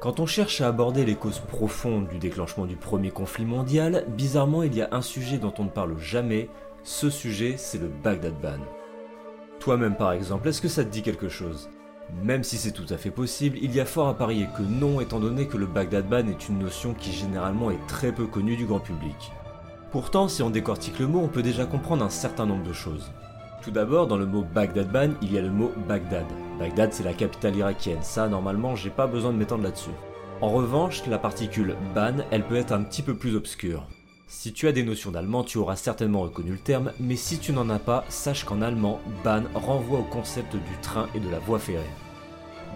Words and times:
Quand 0.00 0.20
on 0.20 0.26
cherche 0.26 0.60
à 0.60 0.68
aborder 0.68 1.04
les 1.04 1.16
causes 1.16 1.40
profondes 1.40 2.06
du 2.06 2.18
déclenchement 2.18 2.66
du 2.66 2.76
premier 2.76 3.10
conflit 3.10 3.44
mondial, 3.44 4.04
bizarrement 4.16 4.62
il 4.62 4.76
y 4.76 4.80
a 4.80 4.88
un 4.92 5.02
sujet 5.02 5.38
dont 5.38 5.52
on 5.58 5.64
ne 5.64 5.70
parle 5.70 5.98
jamais, 5.98 6.48
ce 6.84 7.10
sujet 7.10 7.56
c'est 7.56 7.78
le 7.78 7.88
Baghdad 7.88 8.34
Ban. 8.40 8.60
Toi-même 9.58 9.96
par 9.96 10.12
exemple, 10.12 10.46
est-ce 10.46 10.62
que 10.62 10.68
ça 10.68 10.84
te 10.84 10.90
dit 10.90 11.02
quelque 11.02 11.28
chose? 11.28 11.68
Même 12.22 12.44
si 12.44 12.58
c'est 12.58 12.70
tout 12.70 12.86
à 12.90 12.96
fait 12.96 13.10
possible, 13.10 13.58
il 13.60 13.74
y 13.74 13.80
a 13.80 13.84
fort 13.84 14.06
à 14.06 14.16
parier 14.16 14.46
que 14.56 14.62
non 14.62 15.00
étant 15.00 15.18
donné 15.18 15.48
que 15.48 15.56
le 15.56 15.66
Baghdad 15.66 16.08
Ban 16.08 16.28
est 16.28 16.48
une 16.48 16.60
notion 16.60 16.94
qui 16.94 17.10
généralement 17.10 17.72
est 17.72 17.86
très 17.88 18.12
peu 18.12 18.28
connue 18.28 18.56
du 18.56 18.66
grand 18.66 18.78
public. 18.78 19.32
Pourtant, 19.90 20.28
si 20.28 20.44
on 20.44 20.50
décortique 20.50 21.00
le 21.00 21.08
mot, 21.08 21.18
on 21.18 21.28
peut 21.28 21.42
déjà 21.42 21.66
comprendre 21.66 22.04
un 22.04 22.10
certain 22.10 22.46
nombre 22.46 22.62
de 22.62 22.72
choses. 22.72 23.10
Tout 23.62 23.70
d'abord, 23.72 24.06
dans 24.06 24.16
le 24.16 24.26
mot 24.26 24.44
Baghdad 24.54 24.90
Ban, 24.90 25.10
il 25.20 25.32
y 25.32 25.38
a 25.38 25.42
le 25.42 25.50
mot 25.50 25.72
Bagdad. 25.88 26.26
Bagdad, 26.58 26.92
c'est 26.92 27.02
la 27.02 27.12
capitale 27.12 27.56
irakienne. 27.56 28.02
Ça, 28.02 28.28
normalement, 28.28 28.76
j'ai 28.76 28.90
pas 28.90 29.06
besoin 29.06 29.32
de 29.32 29.36
m'étendre 29.36 29.64
là-dessus. 29.64 29.90
En 30.40 30.50
revanche, 30.50 31.04
la 31.06 31.18
particule 31.18 31.74
ban, 31.94 32.14
elle 32.30 32.46
peut 32.46 32.54
être 32.54 32.72
un 32.72 32.84
petit 32.84 33.02
peu 33.02 33.14
plus 33.14 33.34
obscure. 33.34 33.88
Si 34.28 34.52
tu 34.52 34.68
as 34.68 34.72
des 34.72 34.84
notions 34.84 35.10
d'allemand, 35.10 35.42
tu 35.42 35.58
auras 35.58 35.74
certainement 35.74 36.20
reconnu 36.20 36.52
le 36.52 36.58
terme, 36.58 36.92
mais 37.00 37.16
si 37.16 37.38
tu 37.38 37.52
n'en 37.52 37.68
as 37.70 37.80
pas, 37.80 38.04
sache 38.08 38.44
qu'en 38.44 38.62
allemand, 38.62 39.00
ban 39.24 39.42
renvoie 39.54 39.98
au 39.98 40.04
concept 40.04 40.54
du 40.54 40.76
train 40.80 41.08
et 41.14 41.20
de 41.20 41.28
la 41.28 41.40
voie 41.40 41.58
ferrée. 41.58 41.82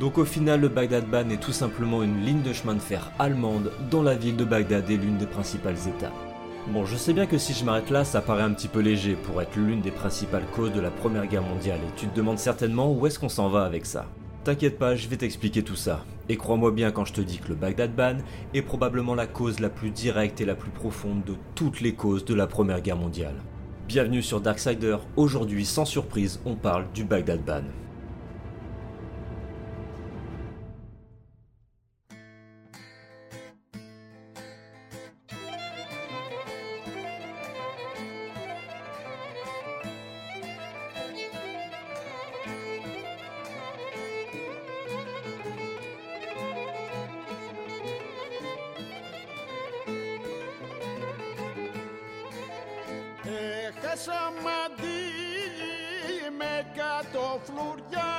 Donc 0.01 0.19
au 0.19 0.25
final, 0.25 0.61
le 0.61 0.69
Bagdad 0.69 1.09
Ban 1.09 1.29
est 1.29 1.41
tout 1.41 1.53
simplement 1.53 2.03
une 2.03 2.25
ligne 2.25 2.43
de 2.43 2.53
chemin 2.53 2.75
de 2.75 2.81
fer 2.81 3.13
allemande 3.21 3.71
dont 3.91 4.03
la 4.03 4.17
ville 4.17 4.37
de 4.37 4.45
Bagdad 4.45 4.91
est 4.91 4.97
l'une 4.97 5.19
des 5.19 5.27
principales 5.27 5.77
étapes. 5.87 6.32
Bon, 6.69 6.87
je 6.87 6.97
sais 6.97 7.13
bien 7.13 7.27
que 7.27 7.39
si 7.39 7.55
je 7.55 7.65
m'arrête 7.65 7.91
là, 7.91 8.05
ça 8.05 8.21
paraît 8.21 8.45
un 8.45 8.53
petit 8.53 8.69
peu 8.69 8.79
léger 8.79 9.17
pour 9.17 9.43
être 9.43 9.57
l'une 9.57 9.81
des 9.81 9.91
principales 9.91 10.47
causes 10.55 10.73
de 10.73 10.81
la 10.81 10.93
Première 10.93 11.27
Guerre 11.27 11.43
mondiale, 11.43 11.81
et 11.81 11.97
tu 11.97 12.07
te 12.07 12.15
demandes 12.15 12.39
certainement 12.39 12.93
où 12.93 13.05
est-ce 13.05 13.19
qu'on 13.19 13.29
s'en 13.29 13.49
va 13.49 13.65
avec 13.65 13.85
ça. 13.85 14.07
T'inquiète 14.45 14.79
pas, 14.79 14.95
je 14.95 15.09
vais 15.09 15.17
t'expliquer 15.17 15.65
tout 15.65 15.75
ça. 15.75 16.05
Et 16.29 16.37
crois-moi 16.37 16.71
bien 16.71 16.93
quand 16.93 17.05
je 17.05 17.15
te 17.15 17.21
dis 17.21 17.39
que 17.39 17.49
le 17.49 17.57
Baghdad 17.57 17.93
Ban 17.97 18.19
est 18.55 18.63
probablement 18.63 19.17
la 19.17 19.27
cause 19.27 19.59
la 19.59 19.71
plus 19.71 19.91
directe 19.91 20.41
et 20.41 20.45
la 20.45 20.55
plus 20.55 20.71
profonde 20.71 21.25
de 21.25 21.35
toutes 21.57 21.81
les 21.81 21.95
causes 21.95 22.25
de 22.25 22.35
la 22.35 22.47
Première 22.47 22.81
Guerre 22.81 22.97
mondiale. 22.97 23.35
Bienvenue 23.89 24.23
sur 24.23 24.41
Darksider, 24.41 24.99
aujourd'hui 25.17 25.67
sans 25.67 25.85
surprise 25.85 26.41
on 26.45 26.55
parle 26.55 26.87
du 26.95 27.03
Baghdad 27.03 27.45
Ban. 27.45 27.65
Έχασα 53.95 54.33
μαντήλι 54.45 56.31
με 56.39 56.67
κάτω 56.77 57.41
φλουριά 57.45 58.13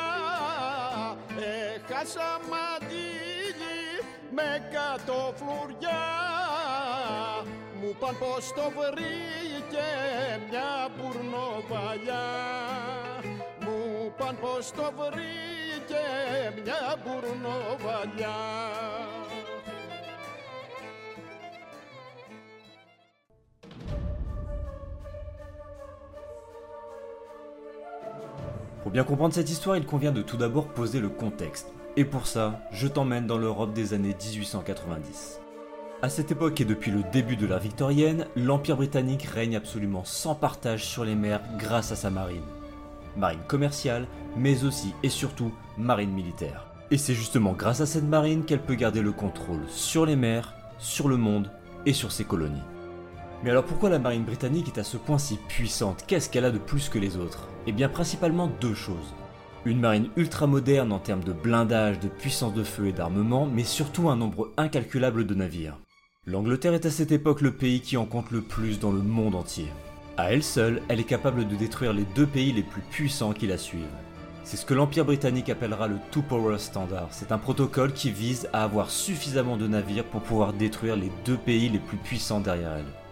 Έχασα 1.75 2.39
μαντήλι 2.49 3.79
με 4.31 4.69
κάτω 4.73 5.33
φλουριά 5.35 6.03
Μου 7.79 7.95
παν 7.99 8.17
πως 8.17 8.53
το 8.55 8.71
βρήκε 8.77 9.89
μια 10.49 10.89
μπουρνοβαλιά 10.95 12.25
Μου 13.59 14.13
παν 14.17 14.37
πως 14.41 14.71
το 14.71 14.93
βρήκε 14.97 16.05
μια 16.63 16.95
μπουρνοβαλιά 17.03 18.37
bien 28.93 29.03
comprendre 29.03 29.33
cette 29.33 29.49
histoire, 29.49 29.75
il 29.75 29.87
convient 29.87 30.11
de 30.11 30.21
tout 30.21 30.37
d'abord 30.37 30.67
poser 30.67 30.99
le 30.99 31.09
contexte. 31.09 31.73
Et 31.97 32.05
pour 32.05 32.27
ça, 32.27 32.61
je 32.71 32.87
t'emmène 32.87 33.25
dans 33.25 33.39
l'Europe 33.39 33.73
des 33.73 33.93
années 33.93 34.15
1890. 34.15 35.39
À 36.03 36.09
cette 36.09 36.31
époque 36.31 36.61
et 36.61 36.65
depuis 36.65 36.91
le 36.91 37.01
début 37.11 37.35
de 37.35 37.47
l'ère 37.47 37.59
victorienne, 37.59 38.27
l'Empire 38.35 38.77
britannique 38.77 39.23
règne 39.23 39.55
absolument 39.55 40.03
sans 40.03 40.35
partage 40.35 40.85
sur 40.85 41.05
les 41.05 41.15
mers 41.15 41.41
grâce 41.57 41.91
à 41.91 41.95
sa 41.95 42.11
marine. 42.11 42.43
Marine 43.17 43.39
commerciale, 43.47 44.05
mais 44.37 44.63
aussi 44.63 44.93
et 45.01 45.09
surtout 45.09 45.51
marine 45.77 46.11
militaire. 46.11 46.67
Et 46.91 46.97
c'est 46.97 47.15
justement 47.15 47.53
grâce 47.53 47.81
à 47.81 47.87
cette 47.87 48.03
marine 48.03 48.45
qu'elle 48.45 48.61
peut 48.61 48.75
garder 48.75 49.01
le 49.01 49.11
contrôle 49.11 49.63
sur 49.69 50.05
les 50.05 50.15
mers, 50.15 50.53
sur 50.77 51.07
le 51.07 51.17
monde 51.17 51.49
et 51.87 51.93
sur 51.93 52.11
ses 52.11 52.25
colonies. 52.25 52.61
Mais 53.43 53.49
alors 53.49 53.65
pourquoi 53.65 53.89
la 53.89 53.99
marine 53.99 54.23
britannique 54.23 54.69
est 54.69 54.79
à 54.79 54.85
ce 54.85 54.95
point 54.95 55.17
si 55.17 55.35
puissante? 55.35 56.05
Qu'est-ce 56.07 56.29
qu'elle 56.29 56.45
a 56.45 56.51
de 56.51 56.57
plus 56.57 56.87
que 56.87 56.97
les 56.97 57.17
autres? 57.17 57.49
Eh 57.67 57.73
bien 57.73 57.89
principalement 57.89 58.49
deux 58.61 58.73
choses. 58.73 59.13
Une 59.65 59.81
marine 59.81 60.07
ultra 60.15 60.47
moderne 60.47 60.93
en 60.93 60.99
termes 60.99 61.25
de 61.25 61.33
blindage, 61.33 61.99
de 61.99 62.07
puissance 62.07 62.53
de 62.53 62.63
feu 62.63 62.87
et 62.87 62.93
d'armement, 62.93 63.45
mais 63.45 63.65
surtout 63.65 64.07
un 64.07 64.15
nombre 64.15 64.51
incalculable 64.55 65.25
de 65.25 65.33
navires. 65.33 65.77
L'Angleterre 66.25 66.73
est 66.73 66.85
à 66.85 66.89
cette 66.89 67.11
époque 67.11 67.41
le 67.41 67.51
pays 67.51 67.81
qui 67.81 67.97
en 67.97 68.05
compte 68.05 68.31
le 68.31 68.41
plus 68.41 68.79
dans 68.79 68.93
le 68.93 69.01
monde 69.01 69.35
entier. 69.35 69.67
À 70.15 70.31
elle 70.31 70.43
seule, 70.43 70.81
elle 70.87 71.01
est 71.01 71.03
capable 71.03 71.45
de 71.45 71.55
détruire 71.55 71.91
les 71.91 72.05
deux 72.15 72.27
pays 72.27 72.53
les 72.53 72.63
plus 72.63 72.81
puissants 72.81 73.33
qui 73.33 73.47
la 73.47 73.57
suivent. 73.57 73.83
C'est 74.45 74.55
ce 74.55 74.65
que 74.65 74.73
l'Empire 74.73 75.03
britannique 75.03 75.49
appellera 75.49 75.89
le 75.89 75.97
Two 76.11 76.21
Power 76.21 76.59
Standard. 76.59 77.09
C'est 77.11 77.33
un 77.33 77.37
protocole 77.37 77.91
qui 77.91 78.09
vise 78.09 78.47
à 78.53 78.63
avoir 78.63 78.89
suffisamment 78.89 79.57
de 79.57 79.67
navires 79.67 80.05
pour 80.05 80.21
pouvoir 80.21 80.53
détruire 80.53 80.95
les 80.95 81.11
deux 81.25 81.37
pays 81.37 81.67
les 81.67 81.79
plus 81.79 81.97
puissants 81.97 82.39
derrière 82.39 82.77
elle. 82.77 83.02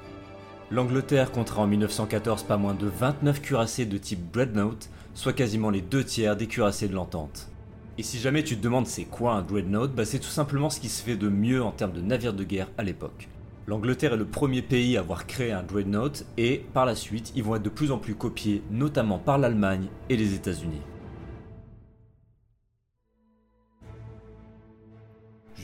L'Angleterre 0.73 1.33
comptera 1.33 1.63
en 1.63 1.67
1914 1.67 2.43
pas 2.43 2.55
moins 2.55 2.73
de 2.73 2.87
29 2.87 3.41
cuirassés 3.41 3.85
de 3.85 3.97
type 3.97 4.31
Dreadnought, 4.31 4.89
soit 5.13 5.33
quasiment 5.33 5.69
les 5.69 5.81
deux 5.81 6.05
tiers 6.05 6.37
des 6.37 6.47
cuirassés 6.47 6.87
de 6.87 6.93
l'entente. 6.95 7.49
Et 7.97 8.03
si 8.03 8.19
jamais 8.19 8.41
tu 8.41 8.55
te 8.55 8.63
demandes 8.63 8.87
c'est 8.87 9.03
quoi 9.03 9.33
un 9.33 9.41
Dreadnought, 9.41 9.93
bah 9.93 10.05
c'est 10.05 10.19
tout 10.19 10.29
simplement 10.29 10.69
ce 10.69 10.79
qui 10.79 10.87
se 10.87 11.03
fait 11.03 11.17
de 11.17 11.27
mieux 11.27 11.61
en 11.61 11.71
termes 11.71 11.91
de 11.91 11.99
navires 11.99 12.33
de 12.33 12.45
guerre 12.45 12.69
à 12.77 12.83
l'époque. 12.83 13.27
L'Angleterre 13.67 14.13
est 14.13 14.17
le 14.17 14.23
premier 14.23 14.61
pays 14.61 14.95
à 14.95 15.01
avoir 15.01 15.27
créé 15.27 15.51
un 15.51 15.61
Dreadnought 15.61 16.25
et 16.37 16.63
par 16.73 16.85
la 16.85 16.95
suite 16.95 17.33
ils 17.35 17.43
vont 17.43 17.57
être 17.57 17.63
de 17.63 17.69
plus 17.69 17.91
en 17.91 17.97
plus 17.97 18.15
copiés, 18.15 18.63
notamment 18.71 19.19
par 19.19 19.37
l'Allemagne 19.37 19.87
et 20.07 20.15
les 20.15 20.35
États-Unis. 20.35 20.79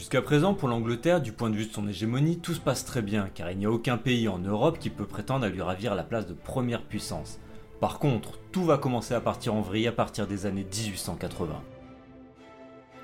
Jusqu'à 0.08 0.22
présent, 0.22 0.54
pour 0.54 0.70
l'Angleterre, 0.70 1.20
du 1.20 1.34
point 1.34 1.50
de 1.50 1.58
vue 1.58 1.66
de 1.66 1.74
son 1.74 1.86
hégémonie, 1.86 2.40
tout 2.40 2.54
se 2.54 2.62
passe 2.62 2.86
très 2.86 3.02
bien, 3.02 3.28
car 3.36 3.52
il 3.52 3.58
n'y 3.58 3.66
a 3.66 3.70
aucun 3.70 3.98
pays 3.98 4.30
en 4.30 4.40
Europe 4.40 4.80
qui 4.80 4.90
peut 4.90 5.04
prétendre 5.04 5.44
à 5.44 5.50
lui 5.50 5.62
ravir 5.62 5.96
la 5.96 6.04
place 6.04 6.26
de 6.26 6.34
première 6.34 6.82
puissance. 6.82 7.42
Par 7.82 8.00
contre, 8.00 8.40
tout 8.54 8.64
va 8.64 8.78
commencer 8.78 9.16
à 9.16 9.20
partir 9.20 9.54
en 9.54 9.60
vrille 9.60 9.86
à 9.86 9.92
partir 9.92 10.26
des 10.26 10.46
années 10.46 10.64
1880. 10.64 11.62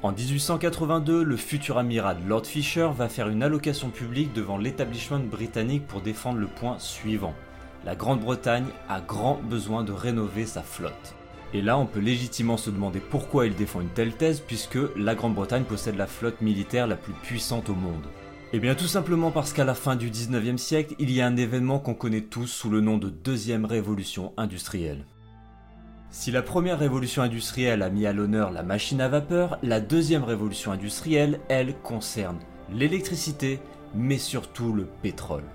En 0.01 0.13
1882, 0.13 1.23
le 1.23 1.35
futur 1.35 1.77
amiral 1.77 2.19
Lord 2.25 2.45
Fisher 2.45 2.87
va 2.95 3.09
faire 3.09 3.27
une 3.27 3.43
allocation 3.43 3.89
publique 3.89 4.31
devant 4.31 4.57
l'établissement 4.57 5.19
britannique 5.19 5.85
pour 5.85 5.99
défendre 5.99 6.39
le 6.39 6.47
point 6.47 6.79
suivant. 6.79 7.33
La 7.83 7.97
Grande-Bretagne 7.97 8.67
a 8.87 9.01
grand 9.01 9.41
besoin 9.43 9.83
de 9.83 9.91
rénover 9.91 10.45
sa 10.45 10.63
flotte. 10.63 11.15
Et 11.53 11.61
là, 11.61 11.77
on 11.77 11.85
peut 11.85 11.99
légitimement 11.99 12.57
se 12.57 12.71
demander 12.71 12.99
pourquoi 12.99 13.45
il 13.45 13.55
défend 13.55 13.81
une 13.81 13.89
telle 13.89 14.13
thèse, 14.13 14.39
puisque 14.39 14.79
la 14.95 15.13
Grande-Bretagne 15.13 15.63
possède 15.63 15.97
la 15.97 16.07
flotte 16.07 16.41
militaire 16.41 16.87
la 16.87 16.95
plus 16.95 17.13
puissante 17.13 17.69
au 17.69 17.75
monde. 17.75 18.07
Eh 18.53 18.59
bien 18.59 18.75
tout 18.75 18.87
simplement 18.87 19.31
parce 19.31 19.53
qu'à 19.53 19.63
la 19.63 19.73
fin 19.73 19.95
du 19.95 20.09
19e 20.09 20.57
siècle, 20.57 20.95
il 20.99 21.11
y 21.11 21.21
a 21.21 21.27
un 21.27 21.37
événement 21.37 21.79
qu'on 21.79 21.93
connaît 21.93 22.21
tous 22.21 22.47
sous 22.47 22.69
le 22.69 22.81
nom 22.81 22.97
de 22.97 23.09
Deuxième 23.09 23.65
Révolution 23.65 24.33
industrielle. 24.37 25.05
Si 26.09 26.29
la 26.29 26.43
première 26.43 26.77
révolution 26.77 27.23
industrielle 27.23 27.81
a 27.81 27.89
mis 27.89 28.05
à 28.05 28.13
l'honneur 28.13 28.51
la 28.51 28.61
machine 28.61 29.01
à 29.01 29.07
vapeur, 29.07 29.57
la 29.63 29.79
deuxième 29.79 30.23
révolution 30.23 30.71
industrielle, 30.71 31.39
elle, 31.49 31.73
concerne 31.81 32.37
l'électricité, 32.71 33.59
mais 33.95 34.19
surtout 34.19 34.73
le 34.73 34.85
pétrole. 35.01 35.45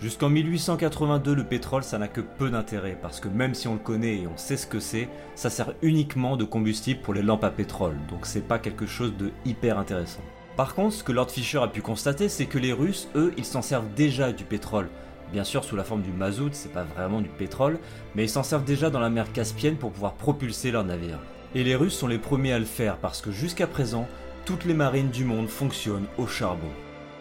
Jusqu'en 0.00 0.30
1882, 0.30 1.34
le 1.34 1.44
pétrole, 1.44 1.82
ça 1.82 1.98
n'a 1.98 2.08
que 2.08 2.22
peu 2.22 2.48
d'intérêt, 2.48 2.96
parce 3.02 3.20
que 3.20 3.28
même 3.28 3.54
si 3.54 3.68
on 3.68 3.74
le 3.74 3.78
connaît 3.78 4.20
et 4.20 4.26
on 4.26 4.36
sait 4.38 4.56
ce 4.56 4.66
que 4.66 4.80
c'est, 4.80 5.10
ça 5.34 5.50
sert 5.50 5.74
uniquement 5.82 6.38
de 6.38 6.44
combustible 6.44 7.02
pour 7.02 7.12
les 7.12 7.20
lampes 7.20 7.44
à 7.44 7.50
pétrole, 7.50 7.96
donc 8.08 8.24
c'est 8.24 8.40
pas 8.40 8.58
quelque 8.58 8.86
chose 8.86 9.14
de 9.18 9.30
hyper 9.44 9.78
intéressant. 9.78 10.22
Par 10.56 10.74
contre, 10.74 10.94
ce 10.94 11.04
que 11.04 11.12
Lord 11.12 11.30
Fisher 11.30 11.58
a 11.58 11.68
pu 11.68 11.82
constater, 11.82 12.30
c'est 12.30 12.46
que 12.46 12.56
les 12.56 12.72
Russes, 12.72 13.08
eux, 13.14 13.34
ils 13.36 13.44
s'en 13.44 13.60
servent 13.60 13.92
déjà 13.94 14.32
du 14.32 14.44
pétrole. 14.44 14.88
Bien 15.32 15.44
sûr, 15.44 15.64
sous 15.64 15.76
la 15.76 15.84
forme 15.84 16.02
du 16.02 16.12
mazout, 16.12 16.54
c'est 16.54 16.72
pas 16.72 16.84
vraiment 16.84 17.20
du 17.20 17.28
pétrole, 17.28 17.78
mais 18.14 18.24
ils 18.24 18.30
s'en 18.30 18.42
servent 18.42 18.64
déjà 18.64 18.88
dans 18.88 19.00
la 19.00 19.10
mer 19.10 19.30
Caspienne 19.32 19.76
pour 19.76 19.92
pouvoir 19.92 20.14
propulser 20.14 20.70
leurs 20.70 20.84
navires. 20.84 21.20
Et 21.54 21.62
les 21.62 21.76
Russes 21.76 21.98
sont 21.98 22.08
les 22.08 22.18
premiers 22.18 22.54
à 22.54 22.58
le 22.58 22.64
faire 22.64 22.96
parce 22.96 23.20
que 23.20 23.32
jusqu'à 23.32 23.66
présent, 23.66 24.08
toutes 24.46 24.64
les 24.64 24.72
marines 24.72 25.10
du 25.10 25.24
monde 25.24 25.48
fonctionnent 25.48 26.06
au 26.16 26.26
charbon. 26.26 26.70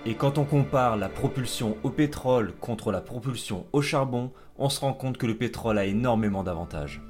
Et 0.06 0.16
quand 0.16 0.38
on 0.38 0.46
compare 0.46 0.96
la 0.96 1.10
propulsion 1.10 1.76
au 1.84 1.90
pétrole 1.90 2.54
contre 2.62 2.92
la 2.92 3.02
propulsion 3.02 3.66
au 3.74 3.82
charbon, 3.82 4.32
on 4.58 4.70
se 4.70 4.80
rend 4.80 4.94
compte 4.94 5.18
que 5.18 5.28
le 5.28 5.36
pétrole 5.36 5.78
a 5.78 5.86
énormément 5.86 6.44
d'avantages. 6.44 7.02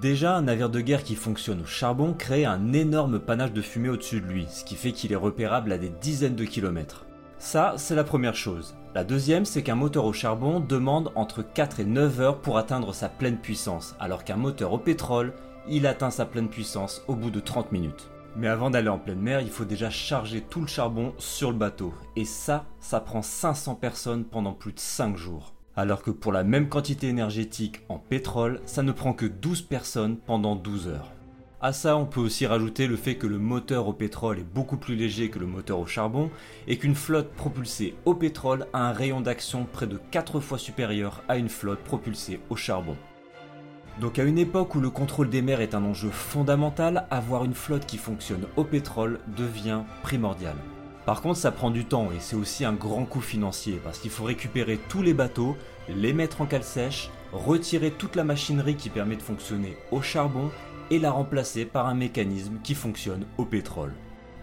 Déjà, 0.00 0.34
un 0.34 0.42
navire 0.42 0.70
de 0.70 0.80
guerre 0.80 1.04
qui 1.04 1.14
fonctionne 1.14 1.62
au 1.62 1.66
charbon 1.66 2.12
crée 2.12 2.44
un 2.44 2.72
énorme 2.72 3.20
panache 3.20 3.52
de 3.52 3.62
fumée 3.62 3.90
au-dessus 3.90 4.20
de 4.20 4.26
lui, 4.26 4.46
ce 4.50 4.64
qui 4.64 4.74
fait 4.74 4.90
qu'il 4.90 5.12
est 5.12 5.16
repérable 5.16 5.70
à 5.70 5.78
des 5.78 5.88
dizaines 5.88 6.34
de 6.34 6.44
kilomètres. 6.44 7.06
Ça, 7.38 7.74
c'est 7.76 7.94
la 7.94 8.02
première 8.02 8.34
chose. 8.34 8.74
La 8.96 9.04
deuxième, 9.04 9.44
c'est 9.44 9.62
qu'un 9.62 9.76
moteur 9.76 10.04
au 10.04 10.12
charbon 10.12 10.58
demande 10.58 11.12
entre 11.14 11.42
4 11.42 11.78
et 11.78 11.84
9 11.84 12.20
heures 12.20 12.40
pour 12.40 12.58
atteindre 12.58 12.92
sa 12.92 13.08
pleine 13.08 13.38
puissance, 13.38 13.94
alors 14.00 14.24
qu'un 14.24 14.36
moteur 14.36 14.72
au 14.72 14.78
pétrole, 14.78 15.32
il 15.68 15.86
atteint 15.86 16.10
sa 16.10 16.26
pleine 16.26 16.48
puissance 16.48 17.04
au 17.06 17.14
bout 17.14 17.30
de 17.30 17.40
30 17.40 17.70
minutes. 17.70 18.10
Mais 18.36 18.48
avant 18.48 18.70
d'aller 18.70 18.88
en 18.88 18.98
pleine 18.98 19.20
mer, 19.20 19.40
il 19.40 19.50
faut 19.50 19.64
déjà 19.64 19.90
charger 19.90 20.40
tout 20.40 20.60
le 20.60 20.66
charbon 20.66 21.14
sur 21.18 21.52
le 21.52 21.56
bateau. 21.56 21.94
Et 22.16 22.24
ça, 22.24 22.66
ça 22.80 23.00
prend 23.00 23.22
500 23.22 23.76
personnes 23.76 24.24
pendant 24.24 24.52
plus 24.52 24.72
de 24.72 24.80
5 24.80 25.16
jours. 25.16 25.54
Alors 25.76 26.02
que 26.02 26.10
pour 26.10 26.32
la 26.32 26.42
même 26.42 26.68
quantité 26.68 27.08
énergétique 27.08 27.82
en 27.88 27.98
pétrole, 27.98 28.60
ça 28.66 28.82
ne 28.82 28.92
prend 28.92 29.12
que 29.12 29.26
12 29.26 29.62
personnes 29.62 30.16
pendant 30.16 30.56
12 30.56 30.88
heures. 30.88 31.12
À 31.60 31.72
ça, 31.72 31.96
on 31.96 32.06
peut 32.06 32.20
aussi 32.20 32.46
rajouter 32.46 32.86
le 32.86 32.96
fait 32.96 33.14
que 33.14 33.26
le 33.26 33.38
moteur 33.38 33.88
au 33.88 33.92
pétrole 33.92 34.40
est 34.40 34.54
beaucoup 34.54 34.76
plus 34.76 34.96
léger 34.96 35.30
que 35.30 35.38
le 35.38 35.46
moteur 35.46 35.78
au 35.78 35.86
charbon 35.86 36.30
et 36.66 36.76
qu'une 36.76 36.94
flotte 36.94 37.32
propulsée 37.32 37.94
au 38.04 38.14
pétrole 38.14 38.66
a 38.72 38.88
un 38.88 38.92
rayon 38.92 39.20
d'action 39.20 39.64
près 39.72 39.86
de 39.86 39.98
4 40.10 40.40
fois 40.40 40.58
supérieur 40.58 41.22
à 41.28 41.38
une 41.38 41.48
flotte 41.48 41.80
propulsée 41.80 42.40
au 42.50 42.56
charbon. 42.56 42.96
Donc 44.00 44.18
à 44.18 44.24
une 44.24 44.38
époque 44.38 44.74
où 44.74 44.80
le 44.80 44.90
contrôle 44.90 45.30
des 45.30 45.42
mers 45.42 45.60
est 45.60 45.74
un 45.74 45.84
enjeu 45.84 46.10
fondamental, 46.10 47.06
avoir 47.10 47.44
une 47.44 47.54
flotte 47.54 47.86
qui 47.86 47.96
fonctionne 47.96 48.46
au 48.56 48.64
pétrole 48.64 49.20
devient 49.36 49.82
primordial. 50.02 50.56
Par 51.06 51.20
contre, 51.20 51.38
ça 51.38 51.52
prend 51.52 51.70
du 51.70 51.84
temps 51.84 52.10
et 52.10 52.18
c'est 52.18 52.34
aussi 52.34 52.64
un 52.64 52.72
grand 52.72 53.04
coût 53.04 53.20
financier 53.20 53.80
parce 53.84 53.98
qu'il 53.98 54.10
faut 54.10 54.24
récupérer 54.24 54.78
tous 54.88 55.02
les 55.02 55.14
bateaux, 55.14 55.56
les 55.88 56.12
mettre 56.12 56.40
en 56.40 56.46
cale 56.46 56.64
sèche, 56.64 57.10
retirer 57.32 57.90
toute 57.90 58.16
la 58.16 58.24
machinerie 58.24 58.76
qui 58.76 58.88
permet 58.88 59.16
de 59.16 59.22
fonctionner 59.22 59.76
au 59.92 60.02
charbon 60.02 60.50
et 60.90 60.98
la 60.98 61.10
remplacer 61.10 61.64
par 61.64 61.86
un 61.86 61.94
mécanisme 61.94 62.58
qui 62.62 62.74
fonctionne 62.74 63.26
au 63.38 63.44
pétrole. 63.44 63.92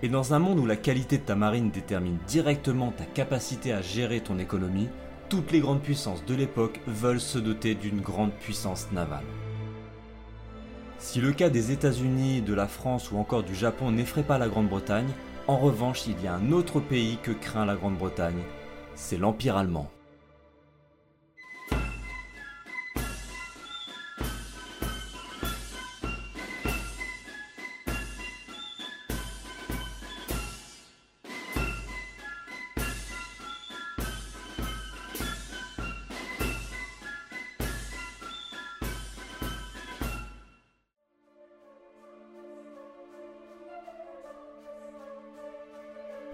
Et 0.03 0.09
dans 0.09 0.33
un 0.33 0.39
monde 0.39 0.59
où 0.59 0.65
la 0.65 0.75
qualité 0.75 1.17
de 1.17 1.23
ta 1.23 1.35
marine 1.35 1.71
détermine 1.71 2.17
directement 2.27 2.91
ta 2.91 3.05
capacité 3.05 3.73
à 3.73 3.81
gérer 3.81 4.21
ton 4.21 4.39
économie, 4.39 4.89
toutes 5.31 5.53
les 5.53 5.61
grandes 5.61 5.81
puissances 5.81 6.25
de 6.25 6.35
l'époque 6.35 6.81
veulent 6.87 7.21
se 7.21 7.39
doter 7.39 7.73
d'une 7.73 8.01
grande 8.01 8.33
puissance 8.33 8.89
navale. 8.91 9.23
Si 10.99 11.21
le 11.21 11.31
cas 11.31 11.49
des 11.49 11.71
États-Unis, 11.71 12.41
de 12.41 12.53
la 12.53 12.67
France 12.67 13.11
ou 13.11 13.17
encore 13.17 13.43
du 13.43 13.55
Japon 13.55 13.91
n'effraie 13.91 14.23
pas 14.23 14.37
la 14.37 14.49
Grande-Bretagne, 14.49 15.07
en 15.47 15.57
revanche 15.57 16.05
il 16.05 16.21
y 16.21 16.27
a 16.27 16.35
un 16.35 16.51
autre 16.51 16.81
pays 16.81 17.17
que 17.23 17.31
craint 17.31 17.65
la 17.65 17.77
Grande-Bretagne, 17.77 18.43
c'est 18.93 19.15
l'Empire 19.15 19.55
allemand. 19.55 19.89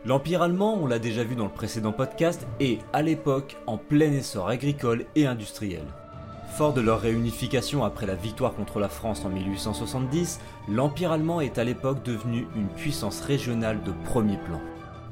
L'Empire 0.07 0.41
allemand, 0.41 0.79
on 0.81 0.87
l'a 0.87 0.99
déjà 0.99 1.25
vu 1.25 1.35
dans 1.35 1.43
le 1.43 1.49
précédent 1.49 1.91
podcast, 1.91 2.47
est 2.61 2.79
à 2.93 3.01
l'époque 3.01 3.57
en 3.67 3.77
plein 3.77 4.13
essor 4.13 4.47
agricole 4.47 5.03
et 5.15 5.27
industriel. 5.27 5.83
Fort 6.55 6.71
de 6.71 6.79
leur 6.79 7.01
réunification 7.01 7.83
après 7.83 8.05
la 8.05 8.15
victoire 8.15 8.55
contre 8.55 8.79
la 8.79 8.87
France 8.87 9.25
en 9.25 9.29
1870, 9.29 10.39
l'Empire 10.69 11.11
allemand 11.11 11.41
est 11.41 11.57
à 11.57 11.65
l'époque 11.65 12.03
devenu 12.03 12.47
une 12.55 12.69
puissance 12.69 13.19
régionale 13.19 13.83
de 13.83 13.91
premier 14.05 14.37
plan. 14.37 14.61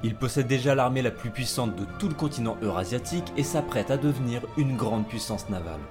Il 0.02 0.16
possède 0.16 0.48
déjà 0.48 0.76
l'armée 0.76 1.02
la 1.02 1.12
plus 1.12 1.30
puissante 1.30 1.76
de 1.76 1.84
tout 2.00 2.08
le 2.08 2.16
continent 2.16 2.56
eurasiatique 2.62 3.34
et 3.36 3.44
s'apprête 3.44 3.92
à 3.92 3.98
devenir 3.98 4.44
une 4.56 4.78
grande 4.78 5.10
puissance 5.10 5.50
navale. 5.50 5.82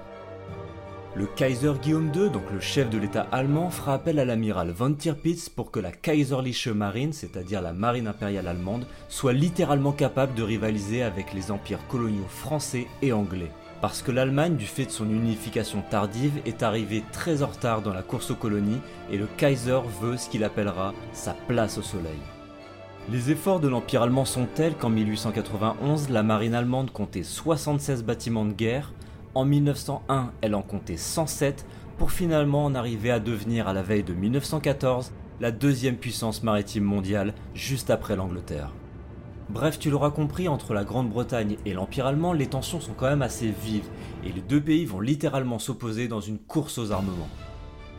Le 1.17 1.27
Kaiser 1.27 1.71
Guillaume 1.81 2.11
II, 2.13 2.29
donc 2.29 2.51
le 2.51 2.59
chef 2.59 2.89
de 2.89 2.97
l'État 2.97 3.25
allemand, 3.31 3.69
fera 3.69 3.93
appel 3.93 4.19
à 4.19 4.25
l'amiral 4.25 4.71
von 4.71 4.93
Tirpitz 4.93 5.47
pour 5.47 5.71
que 5.71 5.79
la 5.79 5.93
Kaiserliche 5.93 6.67
Marine, 6.67 7.13
c'est-à-dire 7.13 7.61
la 7.61 7.71
marine 7.71 8.07
impériale 8.07 8.49
allemande, 8.49 8.85
soit 9.07 9.31
littéralement 9.31 9.93
capable 9.93 10.33
de 10.33 10.43
rivaliser 10.43 11.03
avec 11.03 11.33
les 11.33 11.51
empires 11.51 11.87
coloniaux 11.87 12.27
français 12.27 12.87
et 13.01 13.13
anglais. 13.13 13.49
Parce 13.79 14.01
que 14.01 14.11
l'Allemagne, 14.11 14.57
du 14.57 14.65
fait 14.65 14.87
de 14.87 14.91
son 14.91 15.09
unification 15.09 15.81
tardive, 15.89 16.41
est 16.45 16.63
arrivée 16.63 17.03
très 17.13 17.43
en 17.43 17.47
retard 17.47 17.81
dans 17.81 17.93
la 17.93 18.03
course 18.03 18.31
aux 18.31 18.35
colonies 18.35 18.81
et 19.09 19.17
le 19.17 19.27
Kaiser 19.37 19.79
veut 20.01 20.17
ce 20.17 20.27
qu'il 20.27 20.43
appellera 20.43 20.93
sa 21.13 21.31
place 21.47 21.77
au 21.77 21.81
soleil. 21.81 22.19
Les 23.09 23.31
efforts 23.31 23.61
de 23.61 23.69
l'Empire 23.69 24.01
allemand 24.01 24.25
sont 24.25 24.47
tels 24.53 24.75
qu'en 24.75 24.89
1891, 24.89 26.09
la 26.09 26.23
marine 26.23 26.55
allemande 26.55 26.91
comptait 26.91 27.23
76 27.23 28.03
bâtiments 28.03 28.45
de 28.45 28.51
guerre, 28.51 28.91
en 29.35 29.43
1901, 29.45 30.31
elle 30.41 30.55
en 30.55 30.61
comptait 30.61 30.97
107 30.97 31.65
pour 31.97 32.11
finalement 32.11 32.65
en 32.65 32.73
arriver 32.73 33.11
à 33.11 33.19
devenir 33.19 33.67
à 33.67 33.73
la 33.73 33.83
veille 33.83 34.03
de 34.03 34.13
1914 34.13 35.11
la 35.41 35.51
deuxième 35.51 35.97
puissance 35.97 36.41
maritime 36.41 36.85
mondiale 36.85 37.33
juste 37.53 37.89
après 37.89 38.15
l'Angleterre. 38.15 38.71
Bref, 39.49 39.77
tu 39.77 39.91
l'auras 39.91 40.09
compris, 40.09 40.47
entre 40.47 40.73
la 40.73 40.83
Grande-Bretagne 40.83 41.57
et 41.65 41.73
l'Empire 41.73 42.07
allemand, 42.07 42.33
les 42.33 42.47
tensions 42.47 42.79
sont 42.79 42.93
quand 42.93 43.09
même 43.09 43.21
assez 43.21 43.53
vives, 43.63 43.87
et 44.23 44.31
les 44.31 44.41
deux 44.41 44.61
pays 44.61 44.85
vont 44.85 45.01
littéralement 45.01 45.59
s'opposer 45.59 46.07
dans 46.07 46.21
une 46.21 46.39
course 46.39 46.77
aux 46.77 46.91
armements. 46.91 47.29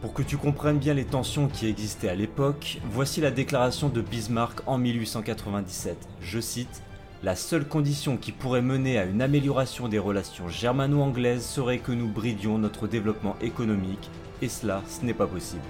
Pour 0.01 0.13
que 0.13 0.23
tu 0.23 0.39
comprennes 0.39 0.79
bien 0.79 0.95
les 0.95 1.05
tensions 1.05 1.49
qui 1.49 1.69
existaient 1.69 2.09
à 2.09 2.17
l'époque, 2.17 2.81
voici 2.91 3.21
la 3.21 3.31
déclaration 3.31 3.89
de 3.89 4.01
Bismarck 4.01 4.61
en 4.67 4.79
1897. 4.79 5.97
Je 6.21 6.41
cite 6.41 6.83
la 7.23 7.35
seule 7.35 7.67
condition 7.67 8.17
qui 8.17 8.31
pourrait 8.31 8.63
mener 8.63 8.99
à 8.99 9.05
une 9.05 9.23
amélioration 9.23 9.89
des 9.89 9.99
relations 9.99 10.49
germano-anglaises 10.49 11.47
serait 11.47 11.79
que 11.79 11.93
nous 11.93 12.09
bridions 12.09 12.59
notre 12.59 12.87
développement 12.87 13.37
économique, 13.41 14.11
et 14.43 14.49
cela, 14.49 14.83
ce 14.87 15.05
n'est 15.05 15.15
pas 15.15 15.27
possible. 15.27 15.63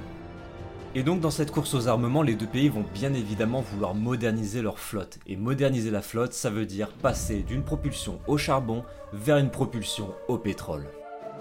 Et 0.97 1.03
donc 1.03 1.21
dans 1.21 1.31
cette 1.31 1.53
course 1.53 1.75
aux 1.75 1.89
armements, 1.89 2.23
les 2.23 2.35
deux 2.35 2.47
pays 2.47 2.69
vont 2.69 2.85
bien 2.95 3.13
évidemment 3.13 3.61
vouloir 3.61 3.95
moderniser 3.95 4.63
leur 4.63 4.79
flotte. 4.79 5.19
Et 5.27 5.37
moderniser 5.37 5.91
la 5.91 6.03
flotte, 6.03 6.33
ça 6.33 6.51
veut 6.51 6.67
dire 6.67 6.89
passer 6.89 7.43
d'une 7.43 7.63
propulsion 7.63 8.19
au 8.27 8.39
charbon 8.39 8.83
vers 9.13 9.37
une 9.37 9.51
propulsion 9.51 10.15
au 10.27 10.39
pétrole. 10.39 10.87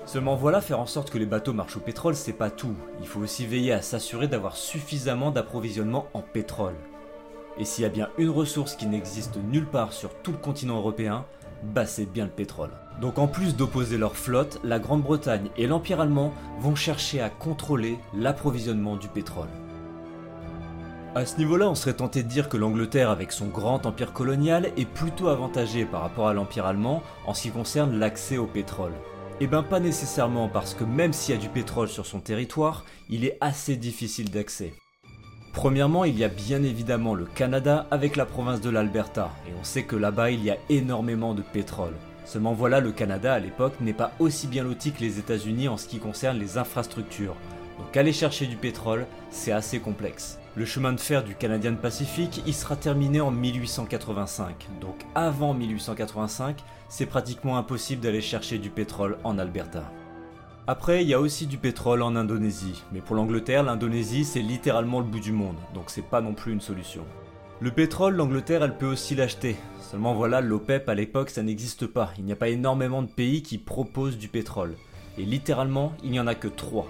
Seulement 0.06 0.36
voilà, 0.36 0.62
faire 0.62 0.82
en 0.82 0.86
sorte 0.86 1.10
que 1.10 1.18
les 1.18 1.26
bateaux 1.26 1.54
marchent 1.54 1.78
au 1.78 1.80
pétrole, 1.80 2.16
c'est 2.16 2.34
pas 2.34 2.52
tout. 2.52 2.76
Il 3.00 3.08
faut 3.08 3.22
aussi 3.22 3.48
veiller 3.48 3.72
à 3.72 3.82
s'assurer 3.82 4.28
d'avoir 4.28 4.56
suffisamment 4.56 5.32
d'approvisionnement 5.32 6.10
en 6.14 6.22
pétrole. 6.22 6.76
Et 7.58 7.66
s'il 7.66 7.84
y 7.84 7.86
a 7.86 7.90
bien 7.90 8.10
une 8.18 8.30
ressource 8.30 8.76
qui 8.76 8.86
n'existe 8.86 9.38
nulle 9.38 9.68
part 9.68 9.94
sur 9.94 10.14
tout 10.22 10.32
le 10.32 10.38
continent 10.38 10.78
européen, 10.78 11.26
bah 11.64 11.86
c'est 11.86 12.06
bien 12.06 12.26
le 12.26 12.32
pétrole. 12.32 12.72
Donc 13.02 13.18
en 13.18 13.28
plus 13.28 13.56
d'opposer 13.56 13.98
leur 13.98 14.16
flotte, 14.16 14.60
la 14.64 14.80
Grande-Bretagne 14.80 15.50
et 15.58 15.68
l'Empire 15.68 16.02
allemand 16.02 16.34
vont 16.60 16.76
chercher 16.76 17.22
à 17.22 17.30
contrôler 17.30 17.98
l'approvisionnement 18.14 18.98
du 18.98 19.08
pétrole. 19.08 19.50
À 21.16 21.26
ce 21.26 21.38
niveau-là, 21.38 21.70
on 21.70 21.76
serait 21.76 21.94
tenté 21.94 22.24
de 22.24 22.28
dire 22.28 22.50
que 22.50 22.58
l'Angleterre, 22.58 23.10
avec 23.10 23.32
son 23.32 23.48
grand 23.48 23.86
empire 23.86 24.12
colonial, 24.12 24.72
est 24.76 24.86
plutôt 24.86 25.30
avantagée 25.30 25.86
par 25.86 26.02
rapport 26.02 26.28
à 26.28 26.34
l'Empire 26.34 26.66
allemand 26.66 27.04
en 27.26 27.34
ce 27.34 27.44
qui 27.44 27.52
concerne 27.52 27.98
l'accès 27.98 28.38
au 28.38 28.48
pétrole. 28.48 28.92
Eh 29.40 29.48
ben 29.48 29.64
pas 29.64 29.80
nécessairement 29.80 30.50
parce 30.50 30.74
que 30.74 30.84
même 30.84 31.14
s'il 31.14 31.36
y 31.36 31.38
a 31.38 31.42
du 31.42 31.50
pétrole 31.50 31.88
sur 31.88 32.06
son 32.06 32.20
territoire, 32.20 32.84
il 33.10 33.24
est 33.24 33.38
assez 33.40 33.78
difficile 33.78 34.30
d'accès. 34.30 34.74
Premièrement, 35.56 36.04
il 36.04 36.20
y 36.20 36.26
a 36.26 36.28
bien 36.28 36.62
évidemment 36.64 37.16
le 37.16 37.24
Canada 37.24 37.88
avec 37.90 38.18
la 38.18 38.26
province 38.26 38.60
de 38.60 38.70
l'Alberta, 38.70 39.32
et 39.48 39.54
on 39.58 39.64
sait 39.64 39.84
que 39.84 39.96
là-bas 39.96 40.30
il 40.30 40.44
y 40.44 40.52
a 40.52 40.58
énormément 40.70 41.34
de 41.34 41.42
pétrole. 41.42 41.94
Seulement 42.26 42.54
voilà, 42.54 42.82
le 42.82 42.92
Canada 42.92 43.34
à 43.34 43.40
l'époque 43.40 43.80
n'est 43.80 43.94
pas 43.94 44.12
aussi 44.20 44.48
bien 44.48 44.64
loti 44.66 44.92
que 44.92 45.00
les 45.00 45.18
États-Unis 45.18 45.70
en 45.70 45.78
ce 45.78 45.88
qui 45.88 46.00
concerne 46.00 46.38
les 46.38 46.58
infrastructures. 46.58 47.38
Donc 47.80 47.96
aller 47.96 48.12
chercher 48.12 48.48
du 48.48 48.58
pétrole, 48.58 49.08
c'est 49.32 49.54
assez 49.54 49.80
complexe. 49.80 50.40
Le 50.56 50.66
chemin 50.66 50.92
de 50.92 51.00
fer 51.00 51.24
du 51.24 51.36
Canadian 51.36 51.76
Pacific, 51.76 52.44
il 52.46 52.54
sera 52.54 52.76
terminé 52.76 53.22
en 53.22 53.32
1885. 53.32 54.68
Donc 54.82 55.06
avant 55.16 55.54
1885, 55.54 56.58
c'est 56.90 57.06
pratiquement 57.06 57.58
impossible 57.58 58.02
d'aller 58.02 58.22
chercher 58.22 58.58
du 58.58 58.70
pétrole 58.70 59.18
en 59.24 59.40
Alberta. 59.40 59.84
Après, 60.68 61.04
il 61.04 61.08
y 61.08 61.14
a 61.14 61.20
aussi 61.20 61.46
du 61.46 61.60
pétrole 61.60 62.02
en 62.02 62.16
Indonésie, 62.16 62.82
mais 62.92 63.00
pour 63.00 63.16
l'Angleterre, 63.16 63.62
l'Indonésie 63.62 64.26
c'est 64.26 64.42
littéralement 64.42 65.00
le 65.00 65.06
bout 65.06 65.20
du 65.20 65.32
monde, 65.32 65.58
donc 65.76 65.92
c'est 65.92 66.02
pas 66.02 66.22
non 66.22 66.34
plus 66.34 66.54
une 66.54 66.62
solution. 66.62 67.04
Le 67.60 67.70
pétrole, 67.70 68.16
l'Angleterre 68.16 68.64
elle 68.64 68.76
peut 68.76 68.88
aussi 68.88 69.14
l'acheter. 69.14 69.58
Seulement 69.80 70.16
voilà, 70.16 70.42
l'OPEP 70.42 70.90
à 70.90 70.96
l'époque 70.96 71.30
ça 71.30 71.44
n'existe 71.44 71.86
pas. 71.86 72.12
Il 72.18 72.26
n'y 72.26 72.32
a 72.32 72.36
pas 72.36 72.50
énormément 72.50 73.04
de 73.04 73.08
pays 73.08 73.44
qui 73.44 73.60
proposent 73.60 74.18
du 74.18 74.28
pétrole. 74.28 74.74
Et 75.20 75.24
littéralement, 75.24 75.94
il 76.04 76.10
n'y 76.10 76.20
en 76.20 76.26
a 76.26 76.34
que 76.34 76.48
trois. 76.48 76.88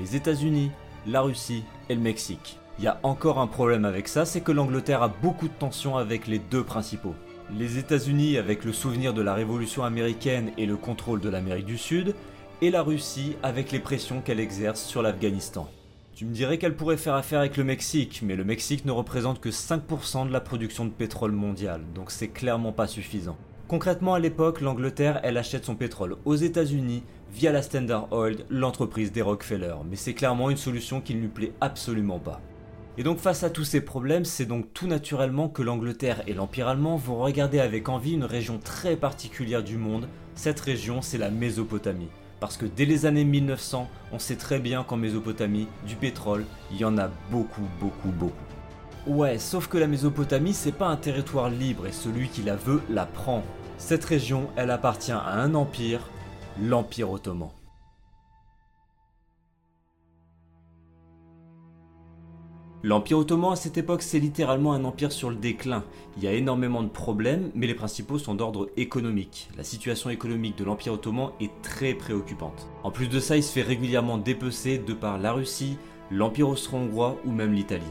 Les 0.00 0.16
États-Unis, 0.16 0.72
la 1.06 1.20
Russie 1.20 1.62
et 1.88 1.94
le 1.94 2.00
Mexique. 2.00 2.58
Il 2.80 2.84
y 2.84 2.88
a 2.88 2.98
encore 3.04 3.38
un 3.38 3.46
problème 3.46 3.84
avec 3.84 4.08
ça, 4.08 4.24
c'est 4.24 4.40
que 4.40 4.50
l'Angleterre 4.50 5.04
a 5.04 5.08
beaucoup 5.22 5.46
de 5.46 5.54
tensions 5.54 5.96
avec 5.96 6.26
les 6.26 6.40
deux 6.40 6.64
principaux. 6.64 7.14
Les 7.56 7.78
États-Unis 7.78 8.36
avec 8.36 8.64
le 8.64 8.72
souvenir 8.72 9.14
de 9.14 9.22
la 9.22 9.34
révolution 9.34 9.84
américaine 9.84 10.50
et 10.58 10.66
le 10.66 10.76
contrôle 10.76 11.20
de 11.20 11.28
l'Amérique 11.28 11.66
du 11.66 11.78
Sud, 11.78 12.16
et 12.62 12.70
la 12.70 12.82
Russie 12.82 13.36
avec 13.42 13.72
les 13.72 13.80
pressions 13.80 14.20
qu'elle 14.20 14.38
exerce 14.38 14.84
sur 14.84 15.02
l'Afghanistan. 15.02 15.68
Tu 16.14 16.24
me 16.24 16.32
dirais 16.32 16.58
qu'elle 16.58 16.76
pourrait 16.76 16.96
faire 16.96 17.16
affaire 17.16 17.40
avec 17.40 17.56
le 17.56 17.64
Mexique, 17.64 18.20
mais 18.22 18.36
le 18.36 18.44
Mexique 18.44 18.84
ne 18.84 18.92
représente 18.92 19.40
que 19.40 19.48
5% 19.48 20.28
de 20.28 20.32
la 20.32 20.40
production 20.40 20.84
de 20.84 20.90
pétrole 20.90 21.32
mondiale, 21.32 21.82
donc 21.92 22.12
c'est 22.12 22.28
clairement 22.28 22.70
pas 22.70 22.86
suffisant. 22.86 23.36
Concrètement, 23.66 24.14
à 24.14 24.20
l'époque, 24.20 24.60
l'Angleterre, 24.60 25.18
elle 25.24 25.38
achète 25.38 25.64
son 25.64 25.74
pétrole 25.74 26.18
aux 26.24 26.36
États-Unis 26.36 27.02
via 27.32 27.50
la 27.50 27.62
Standard 27.62 28.12
Oil, 28.12 28.44
l'entreprise 28.48 29.10
des 29.10 29.22
Rockefeller, 29.22 29.74
mais 29.90 29.96
c'est 29.96 30.14
clairement 30.14 30.48
une 30.48 30.56
solution 30.56 31.00
qui 31.00 31.16
ne 31.16 31.20
lui 31.22 31.28
plaît 31.28 31.54
absolument 31.60 32.20
pas. 32.20 32.40
Et 32.96 33.02
donc 33.02 33.18
face 33.18 33.42
à 33.42 33.50
tous 33.50 33.64
ces 33.64 33.80
problèmes, 33.80 34.24
c'est 34.24 34.46
donc 34.46 34.72
tout 34.72 34.86
naturellement 34.86 35.48
que 35.48 35.62
l'Angleterre 35.62 36.22
et 36.28 36.34
l'Empire 36.34 36.68
allemand 36.68 36.94
vont 36.94 37.16
regarder 37.16 37.58
avec 37.58 37.88
envie 37.88 38.12
une 38.12 38.22
région 38.22 38.60
très 38.62 38.94
particulière 38.94 39.64
du 39.64 39.78
monde. 39.78 40.06
Cette 40.36 40.60
région, 40.60 41.02
c'est 41.02 41.18
la 41.18 41.30
Mésopotamie. 41.30 42.10
Parce 42.42 42.56
que 42.56 42.66
dès 42.66 42.86
les 42.86 43.06
années 43.06 43.24
1900, 43.24 43.88
on 44.10 44.18
sait 44.18 44.34
très 44.34 44.58
bien 44.58 44.82
qu'en 44.82 44.96
Mésopotamie, 44.96 45.68
du 45.86 45.94
pétrole, 45.94 46.44
il 46.72 46.76
y 46.76 46.84
en 46.84 46.98
a 46.98 47.08
beaucoup, 47.30 47.62
beaucoup, 47.78 48.08
beaucoup. 48.08 48.34
Ouais, 49.06 49.38
sauf 49.38 49.68
que 49.68 49.78
la 49.78 49.86
Mésopotamie, 49.86 50.52
c'est 50.52 50.72
pas 50.72 50.88
un 50.88 50.96
territoire 50.96 51.50
libre 51.50 51.86
et 51.86 51.92
celui 51.92 52.26
qui 52.26 52.42
la 52.42 52.56
veut 52.56 52.82
la 52.90 53.06
prend. 53.06 53.44
Cette 53.78 54.04
région, 54.04 54.48
elle 54.56 54.72
appartient 54.72 55.12
à 55.12 55.34
un 55.34 55.54
empire, 55.54 56.00
l'Empire 56.60 57.12
ottoman. 57.12 57.50
L'Empire 62.84 63.18
ottoman 63.18 63.52
à 63.52 63.56
cette 63.56 63.78
époque 63.78 64.02
c'est 64.02 64.18
littéralement 64.18 64.72
un 64.72 64.84
empire 64.84 65.12
sur 65.12 65.30
le 65.30 65.36
déclin. 65.36 65.84
Il 66.16 66.24
y 66.24 66.26
a 66.26 66.32
énormément 66.32 66.82
de 66.82 66.88
problèmes, 66.88 67.52
mais 67.54 67.68
les 67.68 67.74
principaux 67.74 68.18
sont 68.18 68.34
d'ordre 68.34 68.70
économique. 68.76 69.48
La 69.56 69.62
situation 69.62 70.10
économique 70.10 70.58
de 70.58 70.64
l'Empire 70.64 70.94
ottoman 70.94 71.30
est 71.40 71.52
très 71.62 71.94
préoccupante. 71.94 72.68
En 72.82 72.90
plus 72.90 73.06
de 73.06 73.20
ça, 73.20 73.36
il 73.36 73.44
se 73.44 73.52
fait 73.52 73.62
régulièrement 73.62 74.18
dépecer 74.18 74.78
de 74.78 74.94
par 74.94 75.18
la 75.18 75.32
Russie, 75.32 75.78
l'Empire 76.10 76.48
austro-hongrois 76.48 77.18
ou 77.24 77.30
même 77.30 77.52
l'Italie. 77.52 77.84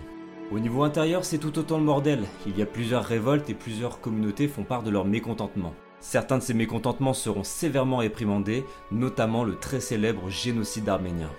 Au 0.52 0.60
niveau 0.60 0.84
intérieur, 0.84 1.24
c'est 1.24 1.38
tout 1.38 1.58
autant 1.58 1.78
le 1.78 1.86
bordel. 1.86 2.26
Il 2.46 2.58
y 2.58 2.62
a 2.62 2.66
plusieurs 2.66 3.06
révoltes 3.06 3.50
et 3.50 3.54
plusieurs 3.54 4.02
communautés 4.02 4.50
font 4.50 4.64
part 4.64 4.84
de 4.84 4.90
leur 4.90 5.06
mécontentement. 5.06 5.74
Certains 6.02 6.40
de 6.40 6.44
ces 6.44 6.54
mécontentements 6.54 7.14
seront 7.14 7.46
sévèrement 7.46 7.98
réprimandés, 7.98 8.66
notamment 8.92 9.46
le 9.46 9.56
très 9.56 9.80
célèbre 9.80 10.30
génocide 10.30 10.90
arménien. 10.90 11.30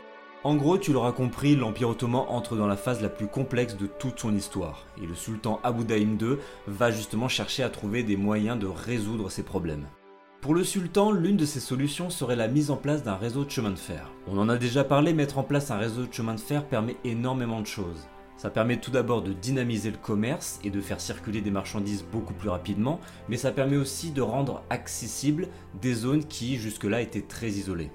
En 0.45 0.57
gros, 0.57 0.77
tu 0.77 0.93
l'auras 0.93 1.13
compris, 1.13 1.55
l'Empire 1.55 1.91
ottoman 1.91 2.25
entre 2.29 2.57
dans 2.57 2.67
la 2.67 2.77
phase 2.77 3.01
la 3.01 3.09
plus 3.09 3.29
complexe 3.29 3.77
de 3.77 3.87
toute 3.87 4.19
son 4.19 4.35
histoire, 4.35 4.87
et 5.01 5.07
le 5.07 5.15
sultan 5.15 5.61
Abu 5.63 5.85
Daïm 5.85 6.19
II 6.21 6.37
va 6.67 6.91
justement 6.91 7.29
chercher 7.29 7.63
à 7.63 7.71
trouver 7.71 8.03
des 8.03 8.17
moyens 8.17 8.59
de 8.59 8.67
résoudre 8.67 9.31
ces 9.31 9.45
problèmes. 9.45 9.87
Pour 10.41 10.55
le 10.55 10.65
sultan, 10.65 11.13
l'une 11.13 11.37
de 11.37 11.45
ses 11.45 11.61
solutions 11.61 12.11
serait 12.11 12.35
la 12.35 12.49
mise 12.49 12.73
en 12.73 12.77
place 12.77 13.05
d'un 13.05 13.15
réseau 13.15 13.45
de 13.45 13.51
chemin 13.53 13.71
de 13.71 13.79
fer. 13.79 14.11
On 14.27 14.37
en 14.37 14.49
a 14.49 14.57
déjà 14.57 14.83
parlé, 14.83 15.13
mettre 15.13 15.39
en 15.39 15.45
place 15.45 15.71
un 15.71 15.79
réseau 15.79 16.07
de 16.07 16.13
chemin 16.13 16.35
de 16.35 16.41
fer 16.41 16.67
permet 16.67 16.97
énormément 17.05 17.61
de 17.61 17.67
choses. 17.69 18.09
Ça 18.37 18.51
permet 18.51 18.81
tout 18.81 18.91
d'abord 18.91 19.23
de 19.23 19.33
dynamiser 19.33 19.93
le 19.93 19.97
commerce 19.97 20.59
et 20.65 20.71
de 20.71 20.81
faire 20.81 21.01
circuler 21.01 21.41
des 21.41 21.53
marchandises 21.53 22.05
beaucoup 22.11 22.35
plus 22.35 22.49
rapidement, 22.49 22.99
mais 23.29 23.37
ça 23.37 23.53
permet 23.53 23.77
aussi 23.77 24.11
de 24.11 24.23
rendre 24.23 24.65
accessibles 24.71 25.47
des 25.81 25.95
zones 25.95 26.25
qui 26.25 26.57
jusque-là 26.57 27.01
étaient 27.01 27.23
très 27.23 27.51
isolées. 27.51 27.93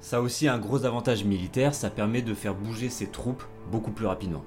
Ça 0.00 0.18
a 0.18 0.20
aussi 0.20 0.48
un 0.48 0.58
gros 0.58 0.84
avantage 0.84 1.24
militaire, 1.24 1.74
ça 1.74 1.90
permet 1.90 2.22
de 2.22 2.34
faire 2.34 2.54
bouger 2.54 2.88
ses 2.88 3.08
troupes 3.08 3.42
beaucoup 3.70 3.90
plus 3.90 4.06
rapidement. 4.06 4.44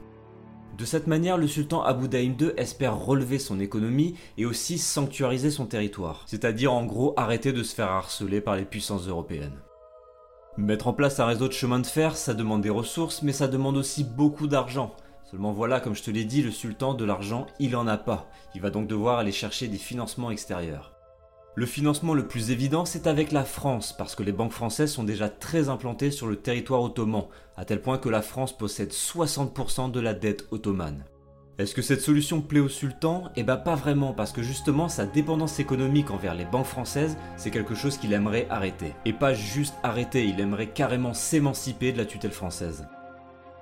De 0.77 0.85
cette 0.85 1.07
manière, 1.07 1.37
le 1.37 1.47
sultan 1.47 1.83
Abu 1.83 2.07
Daïm 2.07 2.35
II 2.39 2.53
espère 2.57 2.97
relever 2.97 3.37
son 3.37 3.59
économie 3.59 4.15
et 4.37 4.45
aussi 4.45 4.77
sanctuariser 4.77 5.51
son 5.51 5.65
territoire, 5.65 6.23
c'est-à-dire 6.25 6.73
en 6.73 6.85
gros 6.85 7.13
arrêter 7.17 7.51
de 7.51 7.61
se 7.61 7.75
faire 7.75 7.91
harceler 7.91 8.41
par 8.41 8.55
les 8.55 8.65
puissances 8.65 9.07
européennes. 9.07 9.59
Mettre 10.57 10.87
en 10.87 10.93
place 10.93 11.19
un 11.19 11.25
réseau 11.25 11.47
de 11.47 11.53
chemin 11.53 11.79
de 11.79 11.85
fer, 11.85 12.15
ça 12.15 12.33
demande 12.33 12.61
des 12.61 12.69
ressources, 12.69 13.21
mais 13.21 13.31
ça 13.31 13.47
demande 13.47 13.77
aussi 13.77 14.03
beaucoup 14.03 14.47
d'argent. 14.47 14.95
Seulement 15.29 15.51
voilà, 15.51 15.79
comme 15.79 15.95
je 15.95 16.03
te 16.03 16.11
l'ai 16.11 16.25
dit, 16.25 16.41
le 16.41 16.51
sultan 16.51 16.93
de 16.93 17.05
l'argent, 17.05 17.47
il 17.59 17.75
en 17.75 17.87
a 17.87 17.97
pas. 17.97 18.29
Il 18.55 18.61
va 18.61 18.69
donc 18.69 18.87
devoir 18.87 19.19
aller 19.19 19.31
chercher 19.31 19.67
des 19.67 19.77
financements 19.77 20.31
extérieurs. 20.31 20.93
Le 21.55 21.65
financement 21.65 22.13
le 22.13 22.27
plus 22.27 22.49
évident, 22.51 22.85
c'est 22.85 23.07
avec 23.07 23.33
la 23.33 23.43
France, 23.43 23.93
parce 23.97 24.15
que 24.15 24.23
les 24.23 24.31
banques 24.31 24.53
françaises 24.53 24.93
sont 24.93 25.03
déjà 25.03 25.27
très 25.27 25.67
implantées 25.67 26.09
sur 26.09 26.27
le 26.27 26.37
territoire 26.37 26.81
ottoman, 26.81 27.25
à 27.57 27.65
tel 27.65 27.81
point 27.81 27.97
que 27.97 28.07
la 28.07 28.21
France 28.21 28.57
possède 28.57 28.91
60% 28.91 29.91
de 29.91 29.99
la 29.99 30.13
dette 30.13 30.47
ottomane. 30.51 31.03
Est-ce 31.57 31.75
que 31.75 31.81
cette 31.81 31.99
solution 31.99 32.41
plaît 32.41 32.61
au 32.61 32.69
sultan 32.69 33.25
Eh 33.35 33.43
ben 33.43 33.57
pas 33.57 33.75
vraiment, 33.75 34.13
parce 34.13 34.31
que 34.31 34.41
justement 34.41 34.87
sa 34.87 35.05
dépendance 35.05 35.59
économique 35.59 36.09
envers 36.09 36.35
les 36.35 36.45
banques 36.45 36.65
françaises, 36.65 37.17
c'est 37.35 37.51
quelque 37.51 37.75
chose 37.75 37.97
qu'il 37.97 38.13
aimerait 38.13 38.47
arrêter. 38.49 38.93
Et 39.03 39.11
pas 39.11 39.33
juste 39.33 39.75
arrêter, 39.83 40.25
il 40.25 40.39
aimerait 40.39 40.69
carrément 40.69 41.13
s'émanciper 41.13 41.91
de 41.91 41.97
la 41.97 42.05
tutelle 42.05 42.31
française. 42.31 42.87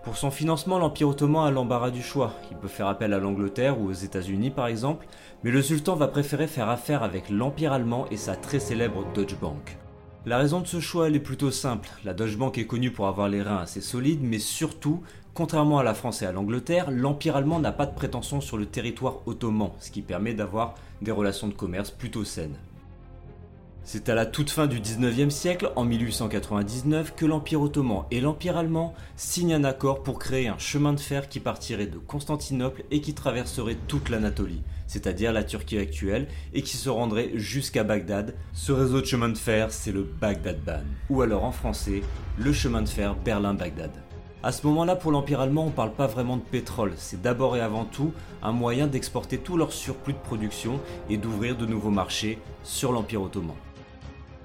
Pour 0.03 0.15
son 0.15 0.31
financement, 0.31 0.79
l'Empire 0.79 1.09
ottoman 1.09 1.45
a 1.45 1.51
l'embarras 1.51 1.91
du 1.91 2.01
choix. 2.01 2.33
Il 2.51 2.57
peut 2.57 2.69
faire 2.69 2.87
appel 2.87 3.13
à 3.13 3.19
l'Angleterre 3.19 3.79
ou 3.81 3.89
aux 3.89 3.93
États-Unis 3.93 4.49
par 4.49 4.67
exemple, 4.67 5.05
mais 5.43 5.51
le 5.51 5.61
sultan 5.61 5.95
va 5.95 6.07
préférer 6.07 6.47
faire 6.47 6.69
affaire 6.69 7.03
avec 7.03 7.29
l'Empire 7.29 7.73
allemand 7.73 8.05
et 8.09 8.15
sa 8.15 8.37
très 8.37 8.59
célèbre 8.59 9.05
Deutsche 9.13 9.37
Bank. 9.39 9.77
La 10.25 10.37
raison 10.37 10.61
de 10.61 10.67
ce 10.67 10.79
choix 10.79 11.09
est 11.09 11.19
plutôt 11.19 11.51
simple. 11.51 11.89
La 12.05 12.13
Deutsche 12.13 12.37
Bank 12.37 12.57
est 12.57 12.65
connue 12.65 12.91
pour 12.91 13.07
avoir 13.07 13.27
les 13.27 13.41
reins 13.41 13.57
assez 13.57 13.81
solides, 13.81 14.21
mais 14.23 14.39
surtout, 14.39 15.01
contrairement 15.33 15.79
à 15.79 15.83
la 15.83 15.93
France 15.93 16.21
et 16.21 16.25
à 16.25 16.31
l'Angleterre, 16.31 16.91
l'Empire 16.91 17.35
allemand 17.35 17.59
n'a 17.59 17.73
pas 17.73 17.85
de 17.85 17.95
prétention 17.95 18.39
sur 18.39 18.57
le 18.57 18.67
territoire 18.67 19.17
ottoman, 19.25 19.71
ce 19.79 19.91
qui 19.91 20.01
permet 20.01 20.33
d'avoir 20.33 20.75
des 21.01 21.11
relations 21.11 21.49
de 21.49 21.53
commerce 21.53 21.91
plutôt 21.91 22.23
saines. 22.23 22.57
C'est 23.91 24.07
à 24.07 24.13
la 24.13 24.27
toute 24.27 24.51
fin 24.51 24.67
du 24.67 24.79
19e 24.79 25.31
siècle, 25.31 25.71
en 25.75 25.83
1899, 25.83 27.15
que 27.15 27.25
l'Empire 27.25 27.59
ottoman 27.59 28.03
et 28.11 28.21
l'Empire 28.21 28.55
allemand 28.55 28.93
signent 29.15 29.55
un 29.55 29.63
accord 29.63 30.03
pour 30.03 30.19
créer 30.19 30.47
un 30.47 30.59
chemin 30.59 30.93
de 30.93 30.99
fer 30.99 31.27
qui 31.27 31.39
partirait 31.39 31.87
de 31.87 31.97
Constantinople 31.97 32.83
et 32.91 33.01
qui 33.01 33.15
traverserait 33.15 33.77
toute 33.87 34.09
l'Anatolie, 34.09 34.61
c'est-à-dire 34.85 35.33
la 35.33 35.43
Turquie 35.43 35.79
actuelle, 35.79 36.27
et 36.53 36.61
qui 36.61 36.77
se 36.77 36.87
rendrait 36.87 37.31
jusqu'à 37.33 37.83
Bagdad. 37.83 38.35
Ce 38.53 38.71
réseau 38.71 39.01
de 39.01 39.07
chemin 39.07 39.29
de 39.29 39.37
fer, 39.39 39.71
c'est 39.71 39.91
le 39.91 40.03
Bagdad-Ban, 40.03 40.83
ou 41.09 41.23
alors 41.23 41.43
en 41.43 41.51
français, 41.51 42.03
le 42.37 42.53
chemin 42.53 42.83
de 42.83 42.89
fer 42.89 43.15
Berlin-Bagdad. 43.15 44.03
À 44.43 44.51
ce 44.51 44.67
moment-là, 44.67 44.97
pour 44.97 45.11
l'Empire 45.11 45.39
allemand, 45.39 45.63
on 45.63 45.69
ne 45.69 45.71
parle 45.71 45.93
pas 45.93 46.05
vraiment 46.05 46.37
de 46.37 46.43
pétrole, 46.43 46.93
c'est 46.95 47.23
d'abord 47.23 47.57
et 47.57 47.61
avant 47.61 47.85
tout 47.85 48.13
un 48.43 48.51
moyen 48.51 48.85
d'exporter 48.85 49.39
tout 49.39 49.57
leur 49.57 49.73
surplus 49.73 50.13
de 50.13 50.19
production 50.19 50.79
et 51.09 51.17
d'ouvrir 51.17 51.57
de 51.57 51.65
nouveaux 51.65 51.89
marchés 51.89 52.37
sur 52.63 52.91
l'Empire 52.91 53.23
ottoman. 53.23 53.55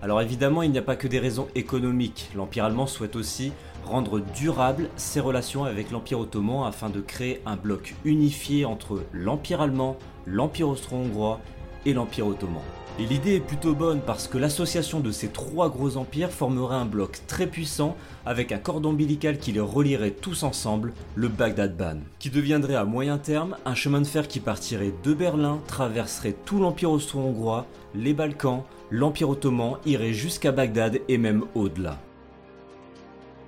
Alors 0.05 0.21
évidemment, 0.21 0.61
il 0.63 0.71
n'y 0.71 0.77
a 0.77 0.83
pas 0.83 0.97
que 0.97 1.09
des 1.09 1.19
raisons 1.19 1.49
économiques. 1.55 2.29
L'Empire 2.37 2.67
allemand 2.67 2.87
souhaite 2.87 3.17
aussi 3.17 3.55
rendre 3.87 4.21
durable 4.21 4.91
ses 4.97 5.19
relations 5.19 5.65
avec 5.65 5.91
l'Empire 5.91 6.21
ottoman 6.21 6.67
afin 6.69 6.91
de 6.91 7.01
créer 7.01 7.41
un 7.47 7.57
bloc 7.57 7.95
unifié 8.05 8.67
entre 8.67 9.03
l'Empire 9.15 9.63
allemand, 9.63 9.97
l'Empire 10.27 10.69
austro-hongrois 10.69 11.41
et 11.87 11.95
l'Empire 11.95 12.27
ottoman. 12.27 12.61
Et 12.97 13.07
l'idée 13.07 13.35
est 13.35 13.41
plutôt 13.41 13.75
bonne 13.75 14.01
parce 14.01 14.29
que 14.29 14.39
l'association 14.39 15.01
de 15.01 15.11
ces 15.11 15.27
trois 15.27 15.69
gros 15.69 15.97
empires 15.97 16.31
formerait 16.31 16.77
un 16.77 16.85
bloc 16.85 17.19
très 17.27 17.49
puissant 17.49 17.97
avec 18.25 18.53
un 18.53 18.59
cordon 18.59 18.91
ombilical 18.91 19.39
qui 19.39 19.51
les 19.51 19.59
relierait 19.59 20.13
tous 20.13 20.45
ensemble, 20.45 20.93
le 21.17 21.27
Bagdad-Ban, 21.27 21.99
qui 22.21 22.31
deviendrait 22.31 22.77
à 22.77 22.85
moyen 22.85 23.19
terme 23.19 23.57
un 23.65 23.75
chemin 23.75 24.01
de 24.01 24.07
fer 24.07 24.29
qui 24.29 24.39
partirait 24.39 24.95
de 25.03 25.13
Berlin, 25.13 25.59
traverserait 25.67 26.37
tout 26.45 26.61
l'Empire 26.61 26.93
austro-hongrois, 26.93 27.67
les 27.97 28.15
Balkans, 28.15 28.63
l'Empire 28.91 29.31
ottoman 29.31 29.79
irait 29.87 30.13
jusqu'à 30.13 30.53
Bagdad 30.53 31.01
et 31.09 31.19
même 31.19 31.43
au-delà. 31.57 31.99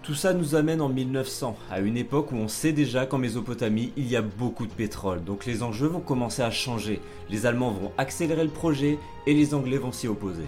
Tout 0.07 0.15
ça 0.15 0.33
nous 0.33 0.55
amène 0.55 0.81
en 0.81 0.89
1900, 0.89 1.57
à 1.69 1.81
une 1.81 1.97
époque 1.97 2.31
où 2.31 2.37
on 2.37 2.47
sait 2.47 2.71
déjà 2.71 3.07
qu'en 3.07 3.19
Mésopotamie, 3.19 3.93
il 3.97 4.07
y 4.07 4.15
a 4.15 4.23
beaucoup 4.23 4.69
de 4.69 4.73
pétrole, 4.73 5.25
donc 5.25 5.47
les 5.47 5.65
enjeux 5.65 5.89
vont 5.89 5.99
commencer 5.99 6.43
à 6.43 6.53
changer. 6.53 7.01
Les 7.29 7.45
Allemands 7.45 7.73
vont 7.73 7.91
accélérer 7.99 8.45
le 8.45 8.51
projet 8.51 9.01
et 9.27 9.35
les 9.35 9.53
Anglais 9.53 9.79
vont 9.79 9.91
s'y 9.91 10.07
opposer. 10.07 10.45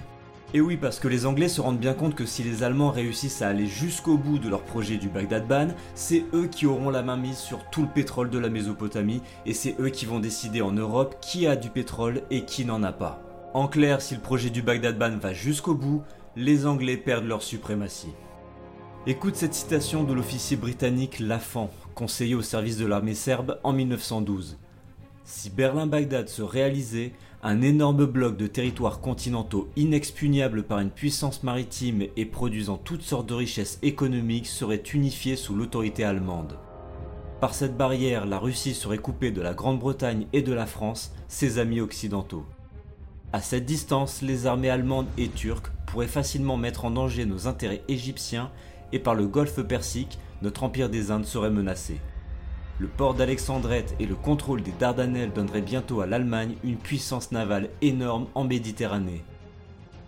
Et 0.55 0.61
oui, 0.61 0.77
parce 0.77 1.01
que 1.01 1.09
les 1.09 1.27
Anglais 1.27 1.49
se 1.49 1.61
rendent 1.61 1.81
bien 1.81 1.95
compte 1.95 2.15
que 2.15 2.25
si 2.25 2.45
les 2.45 2.63
Allemands 2.63 2.93
réussissent 2.93 3.43
à 3.43 3.49
aller 3.49 3.67
jusqu'au 3.67 4.17
bout 4.17 4.39
de 4.39 4.49
leur 4.49 4.63
projet 4.63 4.97
du 4.97 5.09
Bagdad 5.09 5.49
Ban, 5.49 5.75
c'est 5.97 6.25
eux 6.35 6.47
qui 6.47 6.65
auront 6.67 6.91
la 6.91 7.03
main 7.03 7.17
mise 7.17 7.39
sur 7.39 7.69
tout 7.71 7.83
le 7.83 7.89
pétrole 7.89 8.31
de 8.31 8.39
la 8.39 8.51
Mésopotamie, 8.51 9.23
et 9.45 9.55
c'est 9.55 9.75
eux 9.81 9.89
qui 9.89 10.07
vont 10.07 10.21
décider 10.21 10.63
en 10.63 10.71
Europe 10.71 11.17
qui 11.21 11.49
a 11.49 11.57
du 11.57 11.71
pétrole 11.71 12.23
et 12.31 12.45
qui 12.45 12.65
n'en 12.65 12.85
a 12.85 12.93
pas. 12.93 13.21
En 13.55 13.67
clair, 13.67 14.03
si 14.03 14.15
le 14.15 14.21
projet 14.21 14.51
du 14.51 14.63
Bagdad 14.63 14.97
Ban 14.97 15.17
va 15.17 15.33
jusqu'au 15.33 15.75
bout, 15.75 16.05
les 16.37 16.65
Anglais 16.65 16.97
perdent 16.97 17.27
leur 17.27 17.43
suprématie. 17.43 18.15
Écoute 19.11 19.37
cette 19.37 19.55
citation 19.55 20.05
de 20.05 20.13
l'officier 20.13 20.59
britannique 20.59 21.19
Lafan, 21.19 21.71
conseiller 21.95 22.35
au 22.35 22.43
service 22.43 22.77
de 22.77 22.85
l'armée 22.85 23.15
serbe 23.15 23.59
en 23.65 23.73
1912. 23.73 24.59
Si 25.25 25.49
Berlin-Bagdad 25.49 26.29
se 26.29 26.43
réalisait, 26.43 27.15
un 27.43 27.63
énorme 27.63 28.05
bloc 28.05 28.37
de 28.37 28.47
territoires 28.47 29.01
continentaux 29.01 29.71
inexpugnable 29.77 30.63
par 30.63 30.81
une 30.81 30.91
puissance 30.91 31.43
maritime 31.43 32.03
et 32.19 32.27
produisant 32.27 32.77
toutes 32.77 33.01
sortes 33.01 33.27
de 33.31 33.33
richesses 33.33 33.79
économiques 33.81 34.47
serait 34.47 34.83
unifié 34.93 35.37
sous 35.37 35.57
l'autorité 35.57 36.05
allemande. 36.05 36.59
Par 37.41 37.55
cette 37.55 37.79
barrière, 37.79 38.27
la 38.27 38.39
Russie 38.39 38.75
serait 38.75 38.99
coupée 38.99 39.31
de 39.31 39.41
la 39.41 39.55
Grande-Bretagne 39.55 40.27
et 40.35 40.43
de 40.43 40.53
la 40.53 40.67
France, 40.67 41.15
ses 41.29 41.59
amis 41.59 41.81
occidentaux. 41.81 42.45
À 43.33 43.41
cette 43.41 43.65
distance, 43.65 44.21
les 44.21 44.47
armées 44.47 44.69
allemandes 44.69 45.09
et 45.17 45.29
turques 45.29 45.73
pourrait 45.87 46.09
facilement 46.09 46.59
mettre 46.59 46.85
en 46.85 46.91
danger 46.91 47.25
nos 47.25 47.47
intérêts 47.47 47.83
égyptiens 47.89 48.51
et 48.93 48.99
par 48.99 49.15
le 49.15 49.27
golfe 49.27 49.63
Persique, 49.63 50.19
notre 50.43 50.65
empire 50.65 50.89
des 50.89 51.11
Indes 51.11 51.25
serait 51.25 51.51
menacé. 51.51 52.01
Le 52.79 52.87
port 52.87 53.15
d'Alexandrette 53.15 53.97
et 53.99 54.07
le 54.07 54.15
contrôle 54.15 54.63
des 54.63 54.73
Dardanelles 54.79 55.33
donneraient 55.33 55.63
bientôt 55.63 56.01
à 56.01 56.07
l'Allemagne 56.07 56.55
une 56.63 56.77
puissance 56.77 57.33
navale 57.33 57.71
énorme 57.83 58.29
en 58.37 58.45
Méditerranée. 58.45 59.25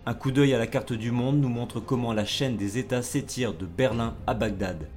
Un 0.05 0.13
coup 0.13 0.31
d'œil 0.31 0.53
à 0.53 0.57
la 0.57 0.67
carte 0.67 0.93
du 0.93 1.11
monde 1.11 1.39
nous 1.39 1.49
montre 1.49 1.79
comment 1.79 2.13
la 2.13 2.25
chaîne 2.25 2.55
des 2.55 2.77
États 2.77 3.01
s'étire 3.01 3.53
de 3.53 3.65
Berlin 3.65 4.15
à 4.25 4.33
Bagdad. 4.33 4.87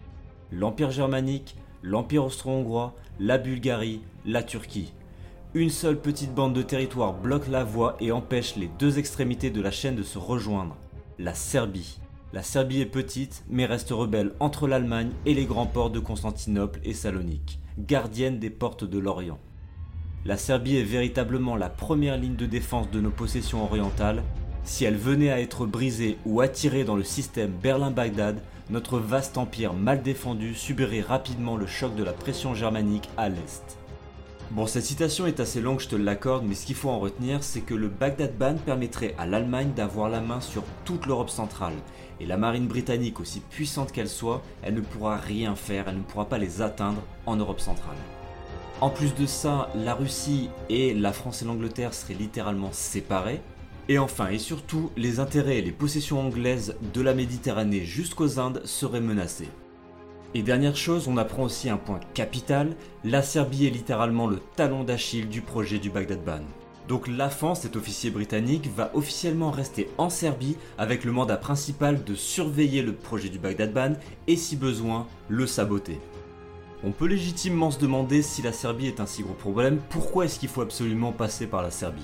L'Empire 0.53 0.93
germanique, 0.93 1.57
l'Empire 1.83 2.25
austro-hongrois, 2.25 2.95
la 3.19 3.38
Bulgarie, 3.38 4.03
la 4.25 4.43
Turquie. 4.43 4.93
Une 5.53 5.71
seule 5.71 6.00
petite 6.00 6.35
bande 6.35 6.55
de 6.55 6.62
territoire 6.62 7.12
bloque 7.12 7.49
la 7.49 7.64
voie 7.64 7.97
et 8.00 8.12
empêche 8.12 8.57
les 8.57 8.71
deux 8.79 8.99
extrémités 8.99 9.50
de 9.50 9.61
la 9.61 9.71
chaîne 9.71 9.97
de 9.97 10.03
se 10.03 10.19
rejoindre. 10.19 10.76
La 11.19 11.35
Serbie. 11.35 11.99
La 12.35 12.43
Serbie 12.43 12.81
est 12.81 12.87
petite, 12.87 13.45
mais 13.49 13.64
reste 13.64 13.91
rebelle 13.91 14.33
entre 14.41 14.67
l'Allemagne 14.67 15.12
et 15.25 15.35
les 15.35 15.45
grands 15.45 15.67
ports 15.67 15.91
de 15.91 16.00
Constantinople 16.00 16.81
et 16.83 16.93
Salonique, 16.93 17.61
gardienne 17.79 18.41
des 18.41 18.50
portes 18.50 18.83
de 18.83 18.99
l'Orient. 18.99 19.38
La 20.25 20.37
Serbie 20.37 20.79
est 20.79 20.83
véritablement 20.83 21.55
la 21.55 21.69
première 21.69 22.17
ligne 22.17 22.35
de 22.35 22.47
défense 22.47 22.91
de 22.91 23.00
nos 23.00 23.12
possessions 23.12 23.62
orientales. 23.62 24.25
Si 24.64 24.85
elle 24.85 24.97
venait 24.97 25.31
à 25.31 25.41
être 25.41 25.64
brisée 25.64 26.19
ou 26.26 26.41
attirée 26.41 26.83
dans 26.83 26.97
le 26.97 27.05
système 27.05 27.53
Berlin-Bagdad, 27.62 28.41
notre 28.69 28.99
vaste 28.99 29.38
empire 29.38 29.73
mal 29.73 30.03
défendu 30.03 30.57
subirait 30.57 31.03
rapidement 31.03 31.57
le 31.57 31.69
choc 31.69 31.95
de 31.95 32.03
la 32.03 32.12
pression 32.12 32.53
germanique 32.53 33.09
à 33.17 33.29
l'est. 33.29 33.79
Bon, 34.50 34.67
cette 34.67 34.85
citation 34.85 35.26
est 35.26 35.41
assez 35.41 35.61
longue, 35.61 35.81
je 35.81 35.88
te 35.88 35.97
l'accorde, 35.97 36.45
mais 36.47 36.55
ce 36.55 36.67
qu'il 36.67 36.76
faut 36.76 36.91
en 36.91 36.99
retenir, 36.99 37.43
c'est 37.43 37.62
que 37.62 37.75
le 37.75 37.88
Bagdad 37.88 38.37
Ban 38.37 38.57
permettrait 38.57 39.14
à 39.19 39.26
l'Allemagne 39.26 39.73
d'avoir 39.75 40.09
la 40.09 40.21
main 40.21 40.41
sur 40.41 40.64
toute 40.85 41.07
l'Europe 41.07 41.31
centrale. 41.31 41.75
Et 42.21 42.26
la 42.26 42.37
marine 42.37 42.66
britannique, 42.66 43.21
aussi 43.21 43.40
puissante 43.40 43.92
qu'elle 43.92 44.09
soit, 44.09 44.42
elle 44.62 44.75
ne 44.75 44.80
pourra 44.80 45.16
rien 45.16 45.56
faire, 45.56 45.88
elle 45.88 45.99
ne 45.99 46.02
pourra 46.02 46.26
pas 46.26 46.38
les 46.38 46.62
atteindre 46.62 47.02
en 47.26 47.37
Europe 47.37 47.61
centrale. 47.61 47.97
En 48.80 48.90
plus 48.90 49.14
de 49.14 49.26
ça, 49.26 49.71
la 49.75 49.94
Russie 49.94 50.50
et 50.68 50.94
la 50.94 51.12
France 51.12 51.42
et 51.42 51.44
l'Angleterre 51.44 51.94
seraient 51.94 52.14
littéralement 52.14 52.73
séparées. 52.73 53.40
Et 53.88 53.99
enfin 53.99 54.28
et 54.28 54.38
surtout, 54.38 54.90
les 54.97 55.21
intérêts 55.21 55.59
et 55.59 55.62
les 55.62 55.73
possessions 55.73 56.21
anglaises 56.21 56.76
de 56.92 57.00
la 57.00 57.14
Méditerranée 57.14 57.85
jusqu'aux 57.85 58.38
Indes 58.40 58.62
seraient 58.64 59.00
menacés. 59.00 59.50
Et 60.35 60.42
dernière 60.42 60.76
chose, 60.76 61.06
on 61.06 61.16
apprend 61.16 61.44
aussi 61.44 61.68
un 61.68 61.76
point 61.76 62.00
capital, 62.12 62.75
la 63.04 63.23
Serbie 63.23 63.66
est 63.66 63.71
littéralement 63.71 64.26
le 64.26 64.40
talon 64.56 64.83
d'Achille 64.83 65.28
du 65.28 65.42
projet 65.42 65.78
du 65.78 65.90
Bagdad 65.90 66.25
Ban. 66.25 66.40
Donc 66.88 67.09
l'AFAN, 67.09 67.55
cet 67.55 67.76
officier 67.76 68.11
britannique, 68.11 68.69
va 68.76 68.91
officiellement 68.93 69.50
rester 69.50 69.88
en 69.97 70.11
Serbie 70.11 70.57
avec 70.76 71.05
le 71.05 71.12
mandat 71.12 71.38
principal 71.38 72.05
de 72.05 72.14
surveiller 72.14 72.83
le 72.83 72.93
projet 72.93 73.31
du 73.31 73.38
Bagdad 73.38 73.73
Ban 73.73 73.95
et 74.26 74.37
si 74.37 74.57
besoin, 74.57 75.07
le 75.29 75.47
saboter. 75.47 75.99
On 76.87 76.91
peut 76.91 77.07
légitimement 77.07 77.71
se 77.71 77.79
demander 77.79 78.21
si 78.21 78.43
la 78.43 78.53
Serbie 78.53 78.88
est 78.88 79.00
un 79.00 79.07
si 79.07 79.23
gros 79.23 79.33
problème, 79.33 79.81
pourquoi 79.88 80.26
est-ce 80.26 80.38
qu'il 80.38 80.50
faut 80.50 80.61
absolument 80.61 81.12
passer 81.12 81.47
par 81.47 81.62
la 81.62 81.71
Serbie? 81.71 82.03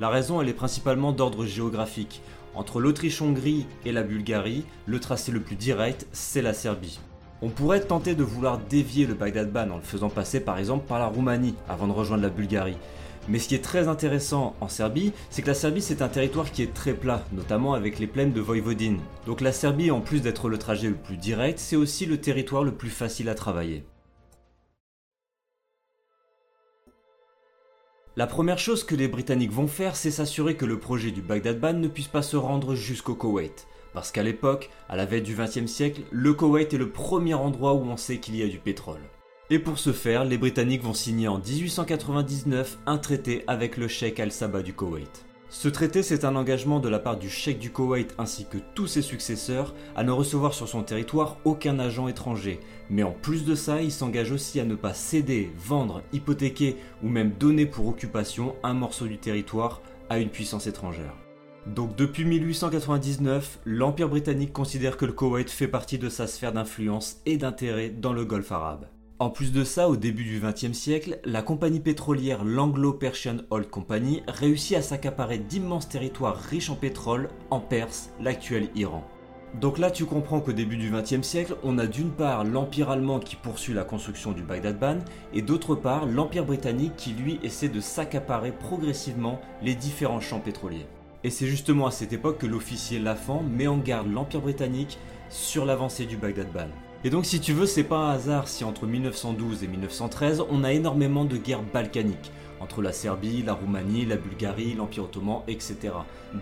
La 0.00 0.08
raison, 0.08 0.40
elle 0.40 0.48
est 0.48 0.54
principalement 0.54 1.12
d'ordre 1.12 1.46
géographique. 1.46 2.20
Entre 2.56 2.80
l'Autriche-Hongrie 2.80 3.66
et 3.84 3.92
la 3.92 4.02
Bulgarie, 4.02 4.64
le 4.86 4.98
tracé 4.98 5.30
le 5.30 5.38
plus 5.38 5.54
direct, 5.54 6.08
c'est 6.10 6.42
la 6.42 6.54
Serbie. 6.54 6.98
On 7.42 7.48
pourrait 7.48 7.80
tenter 7.80 8.16
de 8.16 8.24
vouloir 8.24 8.58
dévier 8.58 9.06
le 9.06 9.14
Bagdad 9.14 9.52
Ban 9.52 9.70
en 9.70 9.76
le 9.76 9.82
faisant 9.82 10.08
passer 10.08 10.40
par 10.40 10.58
exemple 10.58 10.86
par 10.88 10.98
la 10.98 11.06
Roumanie 11.06 11.54
avant 11.68 11.86
de 11.86 11.92
rejoindre 11.92 12.24
la 12.24 12.28
Bulgarie. 12.28 12.76
Mais 13.28 13.38
ce 13.38 13.48
qui 13.48 13.54
est 13.54 13.64
très 13.64 13.88
intéressant 13.88 14.56
en 14.60 14.68
Serbie, 14.68 15.12
c'est 15.30 15.42
que 15.42 15.48
la 15.48 15.54
Serbie 15.54 15.82
c'est 15.82 16.02
un 16.02 16.08
territoire 16.08 16.50
qui 16.50 16.62
est 16.62 16.74
très 16.74 16.94
plat, 16.94 17.24
notamment 17.32 17.74
avec 17.74 17.98
les 17.98 18.06
plaines 18.06 18.32
de 18.32 18.40
Voïvodine. 18.40 19.00
Donc 19.26 19.40
la 19.40 19.52
Serbie, 19.52 19.90
en 19.90 20.00
plus 20.00 20.20
d'être 20.20 20.48
le 20.48 20.58
trajet 20.58 20.88
le 20.88 20.96
plus 20.96 21.16
direct, 21.16 21.58
c'est 21.58 21.76
aussi 21.76 22.06
le 22.06 22.20
territoire 22.20 22.64
le 22.64 22.72
plus 22.72 22.90
facile 22.90 23.28
à 23.28 23.34
travailler. 23.34 23.84
La 28.16 28.26
première 28.26 28.58
chose 28.58 28.84
que 28.84 28.96
les 28.96 29.08
Britanniques 29.08 29.52
vont 29.52 29.68
faire, 29.68 29.94
c'est 29.94 30.10
s'assurer 30.10 30.56
que 30.56 30.66
le 30.66 30.78
projet 30.78 31.10
du 31.10 31.22
Bagdad 31.22 31.60
Ban 31.60 31.74
ne 31.74 31.88
puisse 31.88 32.08
pas 32.08 32.22
se 32.22 32.36
rendre 32.36 32.74
jusqu'au 32.74 33.14
Koweït. 33.14 33.66
Parce 33.94 34.12
qu'à 34.12 34.22
l'époque, 34.22 34.70
à 34.88 34.96
la 34.96 35.06
veille 35.06 35.22
du 35.22 35.34
XXe 35.34 35.66
siècle, 35.66 36.02
le 36.10 36.34
Koweït 36.34 36.74
est 36.74 36.78
le 36.78 36.90
premier 36.90 37.34
endroit 37.34 37.74
où 37.74 37.82
on 37.82 37.96
sait 37.96 38.18
qu'il 38.18 38.36
y 38.36 38.42
a 38.42 38.48
du 38.48 38.58
pétrole. 38.58 39.00
Et 39.52 39.58
pour 39.58 39.80
ce 39.80 39.92
faire, 39.92 40.24
les 40.24 40.38
Britanniques 40.38 40.84
vont 40.84 40.94
signer 40.94 41.26
en 41.26 41.40
1899 41.40 42.78
un 42.86 42.98
traité 42.98 43.42
avec 43.48 43.76
le 43.76 43.88
cheikh 43.88 44.20
Al-Sabah 44.20 44.62
du 44.62 44.74
Koweït. 44.74 45.26
Ce 45.48 45.68
traité, 45.68 46.04
c'est 46.04 46.24
un 46.24 46.36
engagement 46.36 46.78
de 46.78 46.88
la 46.88 47.00
part 47.00 47.16
du 47.16 47.28
cheikh 47.28 47.58
du 47.58 47.72
Koweït 47.72 48.14
ainsi 48.18 48.46
que 48.48 48.58
tous 48.76 48.86
ses 48.86 49.02
successeurs 49.02 49.74
à 49.96 50.04
ne 50.04 50.12
recevoir 50.12 50.54
sur 50.54 50.68
son 50.68 50.84
territoire 50.84 51.38
aucun 51.42 51.80
agent 51.80 52.06
étranger. 52.06 52.60
Mais 52.90 53.02
en 53.02 53.10
plus 53.10 53.44
de 53.44 53.56
ça, 53.56 53.82
il 53.82 53.90
s'engage 53.90 54.30
aussi 54.30 54.60
à 54.60 54.64
ne 54.64 54.76
pas 54.76 54.94
céder, 54.94 55.50
vendre, 55.56 56.02
hypothéquer 56.12 56.76
ou 57.02 57.08
même 57.08 57.32
donner 57.32 57.66
pour 57.66 57.88
occupation 57.88 58.54
un 58.62 58.74
morceau 58.74 59.08
du 59.08 59.18
territoire 59.18 59.82
à 60.10 60.20
une 60.20 60.30
puissance 60.30 60.68
étrangère. 60.68 61.16
Donc 61.66 61.96
depuis 61.96 62.24
1899, 62.24 63.58
l'Empire 63.64 64.08
britannique 64.08 64.52
considère 64.52 64.96
que 64.96 65.06
le 65.06 65.12
Koweït 65.12 65.50
fait 65.50 65.66
partie 65.66 65.98
de 65.98 66.08
sa 66.08 66.28
sphère 66.28 66.52
d'influence 66.52 67.16
et 67.26 67.36
d'intérêt 67.36 67.90
dans 67.90 68.12
le 68.12 68.24
Golfe 68.24 68.52
arabe. 68.52 68.86
En 69.20 69.28
plus 69.28 69.52
de 69.52 69.64
ça, 69.64 69.90
au 69.90 69.96
début 69.96 70.24
du 70.24 70.40
XXe 70.40 70.72
siècle, 70.72 71.20
la 71.26 71.42
compagnie 71.42 71.80
pétrolière 71.80 72.42
l'Anglo-Persian 72.42 73.36
Oil 73.50 73.68
Company 73.68 74.22
réussit 74.26 74.78
à 74.78 74.82
s'accaparer 74.82 75.36
d'immenses 75.36 75.90
territoires 75.90 76.38
riches 76.38 76.70
en 76.70 76.74
pétrole 76.74 77.28
en 77.50 77.60
Perse, 77.60 78.12
l'actuel 78.18 78.70
Iran. 78.74 79.06
Donc 79.60 79.76
là, 79.76 79.90
tu 79.90 80.06
comprends 80.06 80.40
qu'au 80.40 80.54
début 80.54 80.78
du 80.78 80.90
XXe 80.90 81.20
siècle, 81.20 81.56
on 81.62 81.76
a 81.76 81.86
d'une 81.86 82.12
part 82.12 82.44
l'Empire 82.44 82.88
allemand 82.88 83.18
qui 83.18 83.36
poursuit 83.36 83.74
la 83.74 83.84
construction 83.84 84.32
du 84.32 84.40
Bagdad 84.40 84.78
Ban, 84.78 85.00
et 85.34 85.42
d'autre 85.42 85.74
part 85.74 86.06
l'Empire 86.06 86.46
britannique 86.46 86.96
qui 86.96 87.12
lui 87.12 87.38
essaie 87.42 87.68
de 87.68 87.80
s'accaparer 87.80 88.52
progressivement 88.52 89.38
les 89.62 89.74
différents 89.74 90.20
champs 90.20 90.40
pétroliers. 90.40 90.86
Et 91.24 91.30
c'est 91.30 91.46
justement 91.46 91.86
à 91.86 91.90
cette 91.90 92.14
époque 92.14 92.38
que 92.38 92.46
l'officier 92.46 92.98
Lafan 92.98 93.42
met 93.42 93.66
en 93.66 93.76
garde 93.76 94.10
l'Empire 94.10 94.40
britannique 94.40 94.96
sur 95.28 95.66
l'avancée 95.66 96.06
du 96.06 96.16
Bagdad 96.16 96.50
Ban. 96.54 96.68
Et 97.02 97.08
donc 97.08 97.24
si 97.24 97.40
tu 97.40 97.54
veux, 97.54 97.64
c'est 97.64 97.84
pas 97.84 97.96
un 97.96 98.10
hasard 98.10 98.46
si 98.46 98.62
entre 98.62 98.86
1912 98.86 99.64
et 99.64 99.68
1913, 99.68 100.44
on 100.50 100.64
a 100.64 100.72
énormément 100.72 101.24
de 101.24 101.38
guerres 101.38 101.62
balkaniques, 101.62 102.30
entre 102.60 102.82
la 102.82 102.92
Serbie, 102.92 103.42
la 103.42 103.54
Roumanie, 103.54 104.04
la 104.04 104.16
Bulgarie, 104.16 104.74
l'Empire 104.74 105.04
ottoman, 105.04 105.40
etc. 105.48 105.94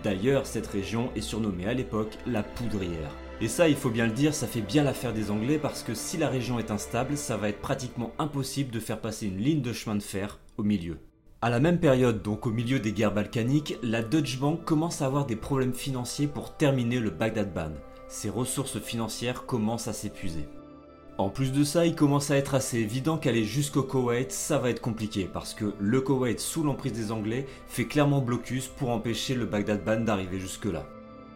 D'ailleurs, 0.03 0.45
cette 0.45 0.67
région 0.67 1.11
est 1.15 1.21
surnommée 1.21 1.65
à 1.65 1.73
l'époque 1.73 2.17
la 2.27 2.43
poudrière. 2.43 3.15
Et 3.39 3.47
ça, 3.47 3.69
il 3.69 3.77
faut 3.77 3.89
bien 3.89 4.05
le 4.05 4.11
dire, 4.11 4.33
ça 4.33 4.47
fait 4.47 4.59
bien 4.59 4.83
l'affaire 4.83 5.13
des 5.13 5.31
Anglais 5.31 5.59
parce 5.59 5.81
que 5.81 5.93
si 5.93 6.17
la 6.17 6.27
région 6.27 6.59
est 6.59 6.71
instable, 6.71 7.15
ça 7.15 7.37
va 7.37 7.47
être 7.47 7.61
pratiquement 7.61 8.11
impossible 8.19 8.69
de 8.69 8.81
faire 8.81 8.99
passer 8.99 9.27
une 9.27 9.37
ligne 9.37 9.61
de 9.61 9.71
chemin 9.71 9.95
de 9.95 10.03
fer 10.03 10.39
au 10.57 10.63
milieu. 10.63 10.97
À 11.41 11.49
la 11.49 11.61
même 11.61 11.79
période, 11.79 12.21
donc 12.21 12.45
au 12.47 12.51
milieu 12.51 12.81
des 12.81 12.91
guerres 12.91 13.13
balkaniques, 13.13 13.77
la 13.81 14.01
Deutsche 14.01 14.39
Bank 14.39 14.65
commence 14.65 15.01
à 15.01 15.05
avoir 15.05 15.25
des 15.25 15.37
problèmes 15.37 15.73
financiers 15.73 16.27
pour 16.27 16.57
terminer 16.57 16.99
le 16.99 17.11
Bagdad 17.11 17.53
Ban. 17.53 17.71
Ses 18.09 18.31
ressources 18.31 18.79
financières 18.79 19.45
commencent 19.45 19.87
à 19.87 19.93
s'épuiser. 19.93 20.47
En 21.19 21.29
plus 21.29 21.51
de 21.51 21.63
ça, 21.63 21.85
il 21.85 21.95
commence 21.95 22.31
à 22.31 22.37
être 22.37 22.55
assez 22.55 22.79
évident 22.79 23.19
qu'aller 23.19 23.43
jusqu'au 23.43 23.83
Koweït, 23.83 24.31
ça 24.31 24.57
va 24.57 24.71
être 24.71 24.81
compliqué 24.81 25.29
parce 25.31 25.53
que 25.53 25.73
le 25.79 26.01
Koweït, 26.01 26.39
sous 26.39 26.63
l'emprise 26.63 26.93
des 26.93 27.11
Anglais, 27.11 27.45
fait 27.67 27.85
clairement 27.85 28.19
blocus 28.19 28.67
pour 28.67 28.89
empêcher 28.89 29.35
le 29.35 29.45
Bagdad 29.45 29.83
Ban 29.83 29.99
d'arriver 29.99 30.39
jusque-là. 30.39 30.87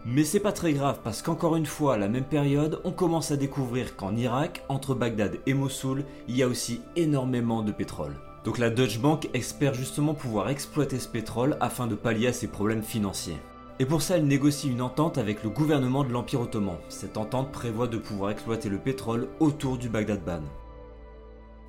Mais 0.03 0.23
c'est 0.23 0.39
pas 0.39 0.51
très 0.51 0.73
grave 0.73 1.01
parce 1.03 1.21
qu'encore 1.21 1.57
une 1.57 1.67
fois, 1.67 1.93
à 1.93 1.97
la 1.97 2.07
même 2.07 2.23
période, 2.23 2.81
on 2.85 2.91
commence 2.91 3.29
à 3.29 3.37
découvrir 3.37 3.95
qu'en 3.95 4.15
Irak, 4.15 4.63
entre 4.67 4.95
Bagdad 4.95 5.37
et 5.45 5.53
Mossoul, 5.53 6.05
il 6.27 6.35
y 6.35 6.41
a 6.41 6.47
aussi 6.47 6.81
énormément 6.95 7.61
de 7.61 7.71
pétrole. 7.71 8.15
Donc 8.45 8.57
la 8.57 8.71
Deutsche 8.71 8.99
Bank 8.99 9.29
espère 9.35 9.75
justement 9.75 10.15
pouvoir 10.15 10.49
exploiter 10.49 10.97
ce 10.97 11.07
pétrole 11.07 11.55
afin 11.61 11.85
de 11.85 11.95
pallier 11.95 12.27
à 12.27 12.33
ses 12.33 12.47
problèmes 12.47 12.83
financiers. 12.83 13.37
Et 13.79 13.85
pour 13.85 14.03
ça, 14.03 14.17
elle 14.17 14.27
négocie 14.27 14.69
une 14.69 14.81
entente 14.81 15.17
avec 15.17 15.43
le 15.43 15.49
gouvernement 15.49 16.03
de 16.03 16.11
l'Empire 16.11 16.41
ottoman. 16.41 16.77
Cette 16.89 17.17
entente 17.17 17.51
prévoit 17.51 17.87
de 17.87 17.97
pouvoir 17.97 18.29
exploiter 18.29 18.69
le 18.69 18.77
pétrole 18.77 19.27
autour 19.39 19.77
du 19.77 19.89
Bagdad 19.89 20.23
Ban. 20.23 20.43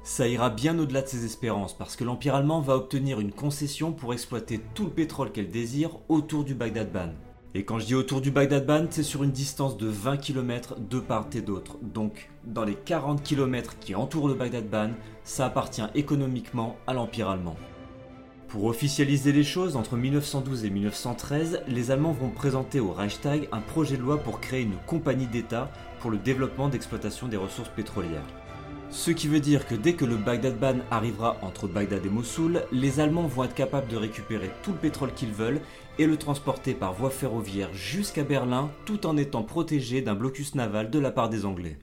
Ça 0.02 0.28
ira 0.28 0.50
bien 0.50 0.78
au-delà 0.78 1.00
de 1.00 1.08
ses 1.08 1.24
espérances 1.24 1.72
parce 1.72 1.96
que 1.96 2.04
l'Empire 2.04 2.34
allemand 2.34 2.60
va 2.60 2.76
obtenir 2.76 3.20
une 3.20 3.32
concession 3.32 3.92
pour 3.92 4.12
exploiter 4.12 4.60
tout 4.74 4.84
le 4.84 4.90
pétrole 4.90 5.32
qu'elle 5.32 5.48
désire 5.48 5.98
autour 6.10 6.44
du 6.44 6.54
Bagdad 6.54 6.92
Ban. 6.92 7.14
Et 7.54 7.64
quand 7.64 7.78
je 7.78 7.86
dis 7.86 7.94
autour 7.94 8.20
du 8.20 8.30
Bagdad 8.30 8.66
Ban, 8.66 8.84
c'est 8.90 9.02
sur 9.02 9.22
une 9.22 9.30
distance 9.30 9.78
de 9.78 9.86
20 9.86 10.18
km 10.18 10.76
de 10.78 11.00
part 11.00 11.28
et 11.34 11.40
d'autre. 11.40 11.78
Donc, 11.80 12.28
dans 12.44 12.64
les 12.64 12.74
40 12.74 13.22
km 13.22 13.78
qui 13.78 13.94
entourent 13.94 14.28
le 14.28 14.34
Bagdad 14.34 14.68
Ban, 14.68 14.90
ça 15.22 15.46
appartient 15.46 15.86
économiquement 15.94 16.76
à 16.86 16.92
l'Empire 16.92 17.30
allemand. 17.30 17.56
Pour 18.54 18.66
officialiser 18.66 19.32
les 19.32 19.42
choses, 19.42 19.74
entre 19.74 19.96
1912 19.96 20.64
et 20.64 20.70
1913, 20.70 21.62
les 21.66 21.90
Allemands 21.90 22.12
vont 22.12 22.30
présenter 22.30 22.78
au 22.78 22.92
Reichstag 22.92 23.48
un 23.50 23.60
projet 23.60 23.96
de 23.96 24.02
loi 24.02 24.18
pour 24.18 24.40
créer 24.40 24.62
une 24.62 24.76
compagnie 24.86 25.26
d'État 25.26 25.72
pour 25.98 26.12
le 26.12 26.18
développement 26.18 26.68
d'exploitation 26.68 27.26
des 27.26 27.36
ressources 27.36 27.70
pétrolières. 27.70 28.22
Ce 28.90 29.10
qui 29.10 29.26
veut 29.26 29.40
dire 29.40 29.66
que 29.66 29.74
dès 29.74 29.94
que 29.94 30.04
le 30.04 30.14
Bagdad 30.14 30.56
Ban 30.56 30.76
arrivera 30.92 31.36
entre 31.42 31.66
Bagdad 31.66 32.06
et 32.06 32.08
Mossoul, 32.08 32.62
les 32.70 33.00
Allemands 33.00 33.26
vont 33.26 33.42
être 33.42 33.56
capables 33.56 33.88
de 33.88 33.96
récupérer 33.96 34.52
tout 34.62 34.70
le 34.70 34.78
pétrole 34.78 35.12
qu'ils 35.14 35.32
veulent 35.32 35.60
et 35.98 36.06
le 36.06 36.16
transporter 36.16 36.74
par 36.74 36.92
voie 36.92 37.10
ferroviaire 37.10 37.74
jusqu'à 37.74 38.22
Berlin 38.22 38.70
tout 38.84 39.04
en 39.08 39.16
étant 39.16 39.42
protégés 39.42 40.00
d'un 40.00 40.14
blocus 40.14 40.54
naval 40.54 40.90
de 40.90 41.00
la 41.00 41.10
part 41.10 41.28
des 41.28 41.44
Anglais. 41.44 41.76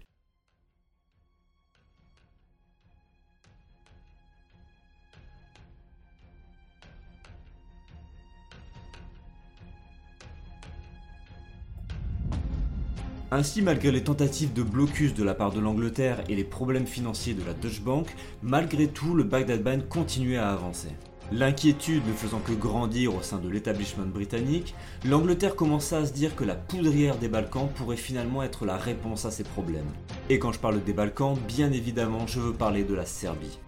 Ainsi, 13.34 13.62
malgré 13.62 13.92
les 13.92 14.04
tentatives 14.04 14.52
de 14.52 14.62
blocus 14.62 15.14
de 15.14 15.24
la 15.24 15.34
part 15.34 15.54
de 15.54 15.62
l'Angleterre 15.62 16.22
et 16.28 16.36
les 16.36 16.44
problèmes 16.44 16.86
financiers 16.86 17.34
de 17.34 17.46
la 17.46 17.54
Deutsche 17.54 17.82
Bank, 17.82 18.14
malgré 18.44 18.88
tout, 18.88 19.14
le 19.14 19.24
Baghdad 19.24 19.64
Ban 19.64 19.80
continuait 19.88 20.36
à 20.36 20.52
avancer. 20.52 20.90
L'inquiétude 21.32 22.06
ne 22.06 22.12
faisant 22.12 22.42
que 22.42 22.52
grandir 22.52 23.16
au 23.16 23.22
sein 23.22 23.38
de 23.38 23.48
l'établissement 23.48 24.06
britannique, 24.06 24.76
l'Angleterre 25.06 25.56
commença 25.56 26.00
à 26.00 26.06
se 26.06 26.12
dire 26.12 26.36
que 26.36 26.44
la 26.44 26.56
poudrière 26.56 27.16
des 27.16 27.30
Balkans 27.30 27.70
pourrait 27.74 27.96
finalement 27.96 28.44
être 28.44 28.66
la 28.66 28.76
réponse 28.76 29.24
à 29.24 29.32
ces 29.32 29.46
problèmes. 29.46 29.94
Et 30.30 30.38
quand 30.38 30.52
je 30.52 30.60
parle 30.60 30.84
des 30.84 30.92
Balkans, 30.92 31.38
bien 31.48 31.72
évidemment, 31.72 32.28
je 32.28 32.42
veux 32.42 32.54
parler 32.54 32.84
de 32.84 32.96
la 32.96 33.06
Serbie. 33.06 33.60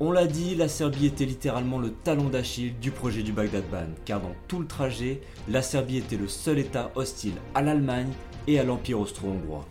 On 0.00 0.12
l'a 0.12 0.26
dit, 0.26 0.54
la 0.54 0.68
Serbie 0.68 1.06
était 1.06 1.24
littéralement 1.24 1.78
le 1.78 1.90
talon 1.90 2.28
d'Achille 2.28 2.78
du 2.78 2.90
projet 2.90 3.22
du 3.22 3.32
Baghdad 3.32 3.64
Ban, 3.72 3.88
car 4.04 4.20
dans 4.20 4.36
tout 4.46 4.60
le 4.60 4.66
trajet, 4.66 5.22
la 5.48 5.62
Serbie 5.62 5.96
était 5.96 6.18
le 6.18 6.28
seul 6.28 6.58
État 6.58 6.92
hostile 6.94 7.32
à 7.54 7.62
l'Allemagne 7.62 8.12
et 8.48 8.58
à 8.58 8.64
l'Empire 8.64 8.98
austro-hongrois. 8.98 9.64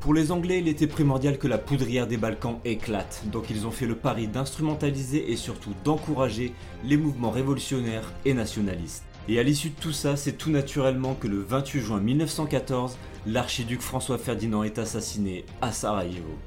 Pour 0.00 0.14
les 0.14 0.32
Anglais, 0.32 0.60
il 0.60 0.68
était 0.68 0.86
primordial 0.86 1.36
que 1.36 1.46
la 1.46 1.58
poudrière 1.58 2.06
des 2.06 2.16
Balkans 2.16 2.58
éclate, 2.64 3.22
donc 3.26 3.50
ils 3.50 3.66
ont 3.66 3.70
fait 3.70 3.84
le 3.84 3.96
pari 3.96 4.28
d'instrumentaliser 4.28 5.30
et 5.30 5.36
surtout 5.36 5.74
d'encourager 5.84 6.54
les 6.84 6.96
mouvements 6.96 7.30
révolutionnaires 7.30 8.10
et 8.24 8.32
nationalistes. 8.32 9.04
Et 9.28 9.38
à 9.38 9.42
l'issue 9.42 9.68
de 9.68 9.80
tout 9.80 9.92
ça, 9.92 10.16
c'est 10.16 10.38
tout 10.38 10.50
naturellement 10.50 11.14
que 11.14 11.28
le 11.28 11.40
28 11.40 11.80
juin 11.80 12.00
1914, 12.00 12.96
l'archiduc 13.26 13.82
François 13.82 14.16
Ferdinand 14.16 14.62
est 14.62 14.78
assassiné 14.78 15.44
à 15.60 15.70
Sarajevo. 15.70 16.38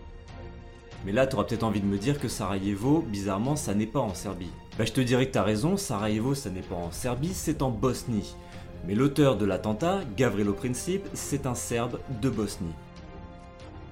Mais 1.05 1.11
là, 1.11 1.27
t'auras 1.27 1.43
peut-être 1.43 1.63
envie 1.63 1.81
de 1.81 1.85
me 1.85 1.97
dire 1.97 2.19
que 2.19 2.27
Sarajevo, 2.27 3.05
bizarrement, 3.07 3.55
ça 3.55 3.75
n'est 3.75 3.85
pas 3.85 3.99
en 3.99 4.15
Serbie. 4.15 4.51
Bah, 4.79 4.85
je 4.85 4.93
te 4.93 5.01
dirais 5.01 5.27
que 5.27 5.33
t'as 5.33 5.43
raison, 5.43 5.77
Sarajevo, 5.77 6.33
ça 6.33 6.49
n'est 6.49 6.61
pas 6.61 6.75
en 6.75 6.91
Serbie, 6.91 7.33
c'est 7.33 7.61
en 7.61 7.69
Bosnie. 7.69 8.35
Mais 8.85 8.95
l'auteur 8.95 9.37
de 9.37 9.45
l'attentat, 9.45 10.01
Gavrilo 10.17 10.53
Princip, 10.53 11.07
c'est 11.13 11.45
un 11.45 11.55
Serbe 11.55 11.99
de 12.21 12.29
Bosnie. 12.29 12.73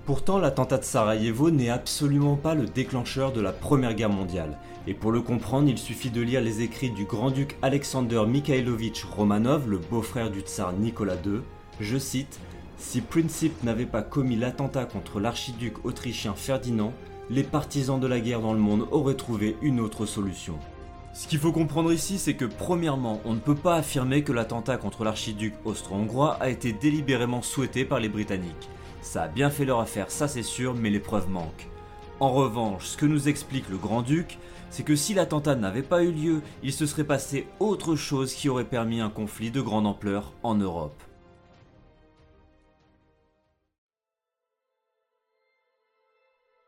Pourtant, 0.06 0.38
l'attentat 0.38 0.80
de 0.80 0.84
Sarajevo 0.84 1.50
n'est 1.52 1.70
absolument 1.70 2.36
pas 2.36 2.56
le 2.56 2.66
déclencheur 2.66 3.32
de 3.32 3.40
la 3.40 3.54
Première 3.54 3.94
Guerre 3.94 4.10
mondiale. 4.10 4.58
Et 4.88 4.94
pour 4.94 5.12
le 5.12 5.22
comprendre, 5.22 5.70
il 5.70 5.78
suffit 5.78 6.10
de 6.10 6.22
lire 6.22 6.42
les 6.42 6.62
écrits 6.62 6.90
du 6.90 7.06
grand-duc 7.06 7.56
Alexander 7.62 8.24
Mikhailovitch 8.28 9.06
Romanov, 9.06 9.70
le 9.70 9.78
beau-frère 9.78 10.32
du 10.32 10.42
tsar 10.42 10.74
Nicolas 10.74 11.16
II. 11.26 11.42
Je 11.80 11.98
cite 11.98 12.40
Si 12.78 13.00
Princip 13.00 13.64
n'avait 13.64 13.86
pas 13.86 14.02
commis 14.02 14.36
l'attentat 14.36 14.86
contre 14.86 15.22
l'archiduc 15.22 15.86
autrichien 15.86 16.34
Ferdinand, 16.34 16.94
les 17.30 17.44
partisans 17.44 18.00
de 18.00 18.08
la 18.08 18.20
guerre 18.20 18.42
dans 18.42 18.54
le 18.54 18.60
monde 18.60 18.88
auraient 18.92 19.14
trouvé 19.14 19.56
une 19.62 19.80
autre 19.80 20.06
solution. 20.06 20.56
Ce 21.13 21.28
qu'il 21.28 21.39
faut 21.39 21.52
comprendre 21.52 21.91
ici, 21.91 22.17
c'est 22.17 22.36
que 22.36 22.45
premièrement, 22.45 23.19
on 23.26 23.34
ne 23.34 23.39
peut 23.39 23.56
pas 23.56 23.76
affirmer 23.76 24.24
que 24.24 24.32
l'attentat 24.32 24.78
contre 24.78 25.04
l'archiduc 25.04 25.54
austro-hongrois 25.65 26.38
a 26.39 26.50
été 26.50 26.71
délibérément 26.71 27.41
souhaité 27.41 27.84
par 27.84 28.00
les 28.00 28.08
Britanniques. 28.08 28.69
Ça 29.02 29.24
a 29.24 29.28
bien 29.28 29.50
fait 29.50 29.65
leur 29.65 29.82
affaire, 29.82 30.10
ça 30.10 30.30
c'est 30.30 30.41
sûr, 30.41 30.74
mais 30.74 30.89
les 30.89 31.02
preuves 31.02 31.30
manquent. 31.30 31.67
En 32.21 32.32
revanche, 32.32 32.86
ce 32.86 32.97
que 32.97 33.06
nous 33.06 33.28
explique 33.28 33.67
le 33.69 33.78
grand-duc, 33.78 34.38
c'est 34.69 34.84
que 34.84 34.95
si 34.95 35.13
l'attentat 35.13 35.56
n'avait 35.56 35.82
pas 35.82 36.02
eu 36.04 36.12
lieu, 36.12 36.41
il 36.63 36.71
se 36.71 36.86
serait 36.86 37.04
passé 37.04 37.45
autre 37.60 37.97
chose 37.97 38.34
qui 38.34 38.47
aurait 38.47 38.63
permis 38.63 39.02
un 39.02 39.10
conflit 39.10 39.52
de 39.52 39.60
grande 39.60 39.88
ampleur 39.88 40.32
en 40.43 40.56
Europe. 40.56 41.04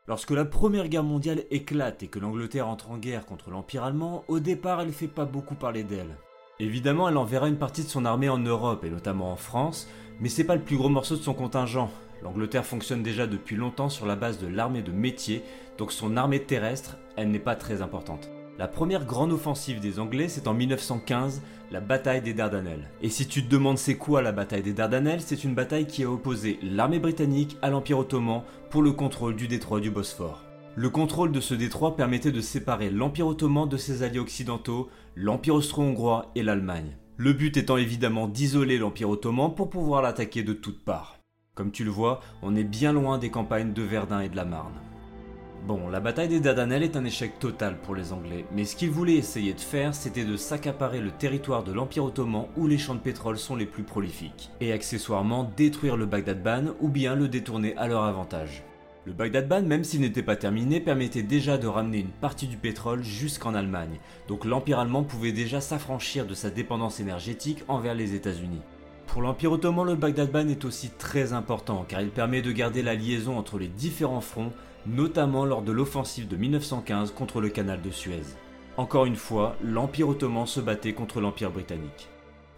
Lorsque 0.06 0.32
la 0.32 0.44
Première 0.44 0.88
Guerre 0.88 1.02
mondiale 1.02 1.44
éclate 1.50 2.02
et 2.02 2.08
que 2.08 2.18
l'Angleterre 2.18 2.68
entre 2.68 2.90
en 2.90 2.98
guerre 2.98 3.24
contre 3.24 3.48
l'Empire 3.48 3.84
allemand, 3.84 4.22
au 4.28 4.38
départ 4.38 4.82
elle 4.82 4.88
ne 4.88 4.92
fait 4.92 5.08
pas 5.08 5.24
beaucoup 5.24 5.54
parler 5.54 5.82
d'elle. 5.82 6.18
Évidemment, 6.60 7.08
elle 7.08 7.16
enverra 7.16 7.48
une 7.48 7.56
partie 7.56 7.84
de 7.84 7.88
son 7.88 8.04
armée 8.04 8.28
en 8.28 8.36
Europe 8.36 8.84
et 8.84 8.90
notamment 8.90 9.32
en 9.32 9.36
France, 9.36 9.88
mais 10.20 10.28
c'est 10.28 10.44
pas 10.44 10.56
le 10.56 10.60
plus 10.60 10.76
gros 10.76 10.90
morceau 10.90 11.16
de 11.16 11.22
son 11.22 11.32
contingent. 11.32 11.90
L'Angleterre 12.22 12.66
fonctionne 12.66 13.02
déjà 13.02 13.26
depuis 13.26 13.56
longtemps 13.56 13.88
sur 13.88 14.04
la 14.04 14.14
base 14.14 14.38
de 14.38 14.46
l'armée 14.46 14.82
de 14.82 14.92
métier, 14.92 15.42
donc 15.78 15.90
son 15.90 16.18
armée 16.18 16.42
terrestre, 16.42 16.98
elle 17.16 17.30
n'est 17.30 17.38
pas 17.38 17.56
très 17.56 17.80
importante. 17.80 18.28
La 18.56 18.68
première 18.68 19.04
grande 19.04 19.32
offensive 19.32 19.80
des 19.80 19.98
Anglais, 19.98 20.28
c'est 20.28 20.46
en 20.46 20.54
1915, 20.54 21.42
la 21.72 21.80
bataille 21.80 22.22
des 22.22 22.34
Dardanelles. 22.34 22.88
Et 23.02 23.08
si 23.08 23.26
tu 23.26 23.44
te 23.44 23.50
demandes 23.50 23.78
c'est 23.78 23.96
quoi 23.96 24.22
la 24.22 24.30
bataille 24.30 24.62
des 24.62 24.72
Dardanelles, 24.72 25.22
c'est 25.22 25.42
une 25.42 25.56
bataille 25.56 25.88
qui 25.88 26.04
a 26.04 26.10
opposé 26.10 26.60
l'armée 26.62 27.00
britannique 27.00 27.56
à 27.62 27.70
l'Empire 27.70 27.98
ottoman 27.98 28.42
pour 28.70 28.82
le 28.82 28.92
contrôle 28.92 29.34
du 29.34 29.48
détroit 29.48 29.80
du 29.80 29.90
Bosphore. 29.90 30.44
Le 30.76 30.88
contrôle 30.88 31.32
de 31.32 31.40
ce 31.40 31.54
détroit 31.54 31.96
permettait 31.96 32.30
de 32.30 32.40
séparer 32.40 32.90
l'Empire 32.90 33.26
ottoman 33.26 33.68
de 33.68 33.76
ses 33.76 34.04
alliés 34.04 34.20
occidentaux, 34.20 34.88
l'Empire 35.16 35.56
austro-hongrois 35.56 36.30
et 36.36 36.44
l'Allemagne. 36.44 36.96
Le 37.16 37.32
but 37.32 37.56
étant 37.56 37.76
évidemment 37.76 38.28
d'isoler 38.28 38.78
l'Empire 38.78 39.10
ottoman 39.10 39.52
pour 39.52 39.68
pouvoir 39.68 40.00
l'attaquer 40.00 40.44
de 40.44 40.52
toutes 40.52 40.84
parts. 40.84 41.18
Comme 41.56 41.72
tu 41.72 41.82
le 41.82 41.90
vois, 41.90 42.20
on 42.40 42.54
est 42.54 42.64
bien 42.64 42.92
loin 42.92 43.18
des 43.18 43.30
campagnes 43.30 43.72
de 43.72 43.82
Verdun 43.82 44.20
et 44.20 44.28
de 44.28 44.36
la 44.36 44.44
Marne. 44.44 44.74
Bon, 45.66 45.88
la 45.88 46.00
bataille 46.00 46.28
des 46.28 46.40
Dardanelles 46.40 46.82
est 46.82 46.94
un 46.94 47.06
échec 47.06 47.38
total 47.38 47.78
pour 47.78 47.94
les 47.94 48.12
Anglais, 48.12 48.44
mais 48.52 48.66
ce 48.66 48.76
qu'ils 48.76 48.90
voulaient 48.90 49.14
essayer 49.14 49.54
de 49.54 49.60
faire, 49.60 49.94
c'était 49.94 50.26
de 50.26 50.36
s'accaparer 50.36 51.00
le 51.00 51.10
territoire 51.10 51.64
de 51.64 51.72
l'Empire 51.72 52.04
ottoman 52.04 52.48
où 52.58 52.66
les 52.66 52.76
champs 52.76 52.94
de 52.94 53.00
pétrole 53.00 53.38
sont 53.38 53.56
les 53.56 53.64
plus 53.64 53.82
prolifiques, 53.82 54.50
et 54.60 54.72
accessoirement 54.72 55.50
détruire 55.56 55.96
le 55.96 56.04
Bagdad 56.04 56.42
Ban 56.42 56.74
ou 56.80 56.90
bien 56.90 57.14
le 57.14 57.28
détourner 57.28 57.74
à 57.78 57.88
leur 57.88 58.02
avantage. 58.02 58.62
Le 59.06 59.14
Bagdad 59.14 59.48
Ban, 59.48 59.62
même 59.62 59.84
s'il 59.84 60.02
n'était 60.02 60.22
pas 60.22 60.36
terminé, 60.36 60.80
permettait 60.80 61.22
déjà 61.22 61.56
de 61.56 61.66
ramener 61.66 62.00
une 62.00 62.08
partie 62.08 62.46
du 62.46 62.58
pétrole 62.58 63.02
jusqu'en 63.02 63.54
Allemagne, 63.54 64.00
donc 64.28 64.44
l'Empire 64.44 64.80
allemand 64.80 65.02
pouvait 65.02 65.32
déjà 65.32 65.62
s'affranchir 65.62 66.26
de 66.26 66.34
sa 66.34 66.50
dépendance 66.50 67.00
énergétique 67.00 67.64
envers 67.68 67.94
les 67.94 68.12
États-Unis. 68.12 68.60
Pour 69.06 69.22
l'Empire 69.22 69.52
ottoman, 69.52 69.86
le 69.86 69.94
Bagdad 69.94 70.30
Ban 70.30 70.48
est 70.48 70.66
aussi 70.66 70.90
très 70.90 71.32
important 71.32 71.86
car 71.88 72.02
il 72.02 72.10
permet 72.10 72.42
de 72.42 72.52
garder 72.52 72.82
la 72.82 72.94
liaison 72.94 73.38
entre 73.38 73.58
les 73.58 73.68
différents 73.68 74.20
fronts 74.20 74.52
notamment 74.86 75.44
lors 75.44 75.62
de 75.62 75.72
l'offensive 75.72 76.28
de 76.28 76.36
1915 76.36 77.12
contre 77.12 77.40
le 77.40 77.48
canal 77.48 77.80
de 77.80 77.90
Suez. 77.90 78.22
Encore 78.76 79.06
une 79.06 79.16
fois, 79.16 79.56
l'Empire 79.62 80.08
ottoman 80.08 80.46
se 80.46 80.60
battait 80.60 80.94
contre 80.94 81.20
l'Empire 81.20 81.50
britannique. 81.50 82.08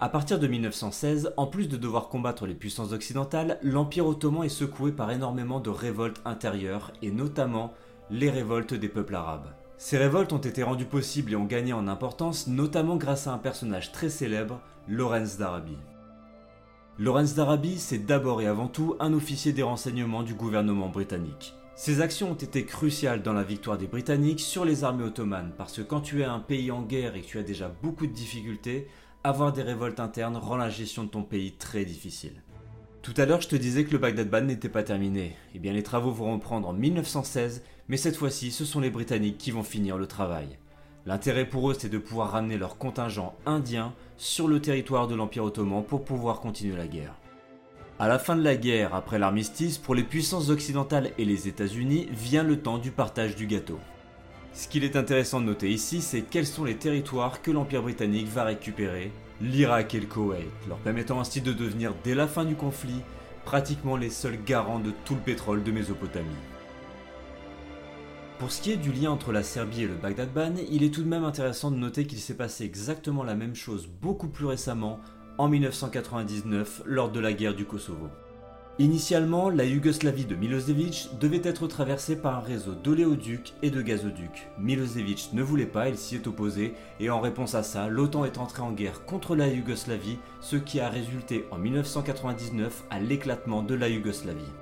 À 0.01 0.09
partir 0.09 0.39
de 0.39 0.47
1916, 0.47 1.33
en 1.37 1.47
plus 1.47 1.69
de 1.69 1.77
devoir 1.77 2.09
combattre 2.09 2.47
les 2.47 2.55
puissances 2.55 2.93
occidentales, 2.93 3.59
l'Empire 3.63 4.07
ottoman 4.07 4.45
est 4.45 4.51
secoué 4.51 4.93
par 4.93 5.11
énormément 5.11 5.61
de 5.61 5.71
révoltes 5.71 6.21
intérieures, 6.25 6.93
et 7.01 7.11
notamment 7.11 7.73
les 8.11 8.31
révoltes 8.31 8.75
des 8.75 8.89
peuples 8.89 9.15
arabes. 9.15 9.49
Ces 9.79 9.99
révoltes 9.99 10.33
ont 10.33 10.39
été 10.39 10.63
rendues 10.63 10.87
possibles 10.87 11.33
et 11.33 11.37
ont 11.37 11.45
gagné 11.45 11.73
en 11.73 11.89
importance, 11.89 12.47
notamment 12.47 12.97
grâce 12.97 13.27
à 13.27 13.33
un 13.33 13.39
personnage 13.39 13.93
très 13.93 14.11
célèbre, 14.11 14.61
Lawrence 14.89 15.39
d'Arabie. 15.39 15.79
Lawrence 16.99 17.35
d'Arabie, 17.35 17.79
c'est 17.79 17.99
d'abord 17.99 18.41
et 18.41 18.47
avant 18.47 18.69
tout 18.69 18.97
un 19.01 19.13
officier 19.13 19.53
des 19.53 19.63
renseignements 19.63 20.23
du 20.23 20.33
gouvernement 20.33 20.89
britannique. 20.89 21.55
Ces 21.79 22.01
actions 22.01 22.31
ont 22.31 22.35
été 22.35 22.65
cruciales 22.65 23.21
dans 23.21 23.35
la 23.35 23.43
victoire 23.43 23.77
des 23.77 23.87
Britanniques 23.87 24.41
sur 24.41 24.65
les 24.65 24.83
armées 24.83 25.05
ottomanes, 25.05 25.53
parce 25.59 25.77
que 25.77 25.83
quand 25.83 26.01
tu 26.01 26.23
es 26.23 26.25
un 26.25 26.41
pays 26.41 26.71
en 26.71 26.81
guerre 26.81 27.15
et 27.17 27.21
que 27.21 27.27
tu 27.27 27.39
as 27.39 27.43
déjà 27.43 27.71
beaucoup 27.83 28.07
de 28.07 28.15
difficultés, 28.15 28.89
avoir 29.23 29.53
des 29.53 29.61
révoltes 29.63 30.01
internes 30.01 30.39
rend 30.39 30.57
la 30.57 30.71
gestion 30.71 31.05
de 31.05 31.11
ton 31.11 31.23
pays 31.23 31.53
très 31.53 31.85
difficile. 31.85 32.43
Tout 33.03 33.13
à 33.19 33.27
l'heure, 33.27 33.43
je 33.43 33.49
te 33.49 33.57
disais 33.57 33.85
que 33.85 33.93
le 33.93 33.99
Bagdad 33.99 34.31
Ban 34.31 34.41
n'était 34.41 34.71
pas 34.71 34.85
terminé. 34.85 35.37
Eh 35.55 35.59
bien, 35.59 35.75
les 35.75 35.83
travaux 35.83 36.13
vont 36.13 36.33
reprendre 36.33 36.67
en 36.67 36.73
1916, 36.73 37.63
mais 37.89 37.99
cette 37.99 38.17
fois-ci, 38.17 38.53
ce 38.53 38.65
sont 38.65 38.81
les 38.81 38.91
Britanniques 38.91 39.37
qui 39.37 39.51
vont 39.51 39.63
finir 39.63 39.99
le 39.99 40.07
travail. 40.07 40.57
L'intérêt 41.05 41.47
pour 41.47 41.71
eux, 41.71 41.77
c'est 41.79 41.91
de 41.91 41.99
pouvoir 41.99 42.31
ramener 42.31 42.57
leur 42.57 42.79
contingent 42.79 43.37
indien 43.45 43.93
sur 44.17 44.49
le 44.49 44.61
territoire 44.61 45.09
de 45.09 45.15
l'Empire 45.15 45.45
ottoman 45.45 45.85
pour 45.85 46.07
pouvoir 46.07 46.41
continuer 46.41 46.75
la 46.75 46.89
guerre. 46.89 47.15
À 47.99 48.09
la 48.09 48.19
fin 48.19 48.37
de 48.37 48.43
la 48.43 48.57
guerre, 48.57 48.95
après 48.95 49.19
l'armistice, 49.19 49.79
pour 49.79 49.95
les 49.95 50.03
puissances 50.03 50.51
occidentales 50.51 51.13
et 51.17 51.25
les 51.25 51.49
États-Unis, 51.49 52.09
vient 52.11 52.43
le 52.43 52.61
temps 52.61 52.77
du 52.77 52.91
partage 52.91 53.37
du 53.37 53.47
gâteau. 53.47 53.79
Ce 54.53 54.69
qu'il 54.69 54.85
est 54.85 54.97
intéressant 54.97 55.41
de 55.41 55.47
noter 55.47 55.71
ici, 55.71 56.03
c'est 56.03 56.21
quels 56.21 56.47
sont 56.47 56.65
les 56.65 56.77
territoires 56.77 57.41
que 57.41 57.51
l'Empire 57.51 57.81
britannique 57.81 58.29
va 58.29 58.45
récupérer, 58.45 59.13
l'Irak 59.41 59.95
et 59.95 60.01
le 60.01 60.07
Koweït, 60.07 60.51
leur 60.69 60.77
permettant 60.77 61.21
ainsi 61.21 61.41
de 61.41 61.55
devenir, 61.55 61.95
dès 62.05 62.15
la 62.15 62.27
fin 62.27 62.45
du 62.45 62.55
conflit, 62.55 63.01
pratiquement 63.47 63.97
les 63.97 64.11
seuls 64.11 64.45
garants 64.45 64.79
de 64.79 64.93
tout 65.07 65.15
le 65.15 65.21
pétrole 65.21 65.63
de 65.63 65.73
Mésopotamie. 65.73 66.29
Pour 68.39 68.51
ce 68.51 68.61
qui 68.61 68.73
est 68.73 68.77
du 68.77 68.93
lien 68.93 69.11
entre 69.11 69.33
la 69.33 69.43
Serbie 69.43 69.85
et 69.85 69.89
le 69.89 69.95
Bagdad 69.95 70.31
Ban, 70.35 70.53
il 70.71 70.83
est 70.83 70.93
tout 70.93 71.03
de 71.03 71.09
même 71.09 71.25
intéressant 71.25 71.71
de 71.71 71.77
noter 71.77 72.07
qu'il 72.07 72.19
s'est 72.19 72.37
passé 72.37 72.65
exactement 72.65 73.25
la 73.25 73.35
même 73.35 73.55
chose 73.55 73.89
beaucoup 74.03 74.29
plus 74.29 74.45
récemment 74.45 75.01
en 75.39 75.49
1999 75.49 76.83
lors 76.87 77.11
de 77.11 77.21
la 77.21 77.33
guerre 77.33 77.55
du 77.55 77.65
Kosovo. 77.65 78.09
Initialement, 78.79 79.49
la 79.49 79.65
Yougoslavie 79.65 80.27
de 80.27 80.35
Milosevic 80.35 81.09
devait 81.19 81.41
être 81.43 81.67
traversée 81.67 82.15
par 82.15 82.37
un 82.37 82.41
réseau 82.41 82.73
d'oléoducs 82.75 83.55
et 83.63 83.71
de 83.71 83.81
gazoducs. 83.81 84.49
Milosevic 84.59 85.31
ne 85.33 85.43
voulait 85.43 85.65
pas, 85.65 85.89
il 85.89 85.97
s'y 85.97 86.17
est 86.17 86.27
opposé, 86.27 86.75
et 87.01 87.09
en 87.09 87.21
réponse 87.21 87.55
à 87.55 87.63
ça, 87.63 87.89
l'OTAN 87.89 88.27
est 88.27 88.37
entrée 88.37 88.61
en 88.61 88.73
guerre 88.73 89.07
contre 89.07 89.35
la 89.35 89.49
Yougoslavie, 89.49 90.19
ce 90.43 90.57
qui 90.57 90.79
a 90.81 90.91
résulté 90.91 91.47
en 91.51 91.57
1999 91.57 92.85
à 92.91 93.01
l'éclatement 93.01 93.63
de 93.63 93.75
la 93.75 93.89
Yougoslavie. 93.89 94.53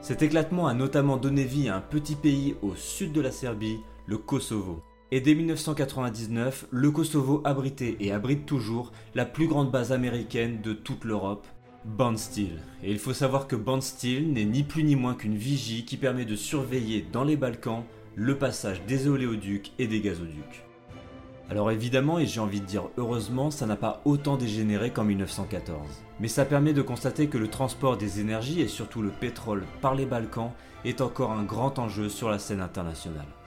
Cet 0.00 0.22
éclatement 0.22 0.66
a 0.66 0.72
notamment 0.72 1.18
donné 1.18 1.44
vie 1.44 1.68
à 1.68 1.76
un 1.76 1.82
petit 1.82 2.16
pays 2.16 2.56
au 2.62 2.74
sud 2.74 3.12
de 3.12 3.20
la 3.20 3.32
Serbie, 3.32 3.80
le 4.06 4.16
Kosovo. 4.16 4.82
Et 5.10 5.22
dès 5.22 5.34
1999, 5.34 6.66
le 6.70 6.90
Kosovo 6.90 7.40
abritait 7.44 7.96
et 7.98 8.12
abrite 8.12 8.44
toujours 8.44 8.92
la 9.14 9.24
plus 9.24 9.46
grande 9.46 9.70
base 9.70 9.90
américaine 9.90 10.60
de 10.60 10.74
toute 10.74 11.04
l'Europe, 11.04 11.46
Steel. 12.16 12.60
Et 12.82 12.90
il 12.90 12.98
faut 12.98 13.14
savoir 13.14 13.46
que 13.46 13.56
Steel 13.80 14.30
n'est 14.32 14.44
ni 14.44 14.62
plus 14.62 14.84
ni 14.84 14.96
moins 14.96 15.14
qu'une 15.14 15.36
vigie 15.36 15.86
qui 15.86 15.96
permet 15.96 16.26
de 16.26 16.36
surveiller 16.36 17.06
dans 17.10 17.24
les 17.24 17.36
Balkans 17.36 17.84
le 18.14 18.36
passage 18.36 18.82
des 18.86 19.08
oléoducs 19.08 19.72
et 19.78 19.86
des 19.86 20.00
gazoducs. 20.00 20.64
Alors 21.50 21.70
évidemment, 21.70 22.18
et 22.18 22.26
j'ai 22.26 22.40
envie 22.40 22.60
de 22.60 22.66
dire 22.66 22.90
heureusement, 22.98 23.50
ça 23.50 23.64
n'a 23.64 23.76
pas 23.76 24.02
autant 24.04 24.36
dégénéré 24.36 24.90
qu'en 24.90 25.04
1914. 25.04 25.80
Mais 26.20 26.28
ça 26.28 26.44
permet 26.44 26.74
de 26.74 26.82
constater 26.82 27.28
que 27.28 27.38
le 27.38 27.48
transport 27.48 27.96
des 27.96 28.20
énergies 28.20 28.60
et 28.60 28.68
surtout 28.68 29.00
le 29.00 29.10
pétrole 29.10 29.64
par 29.80 29.94
les 29.94 30.04
Balkans 30.04 30.52
est 30.84 31.00
encore 31.00 31.32
un 31.32 31.44
grand 31.44 31.78
enjeu 31.78 32.10
sur 32.10 32.28
la 32.28 32.38
scène 32.38 32.60
internationale. 32.60 33.37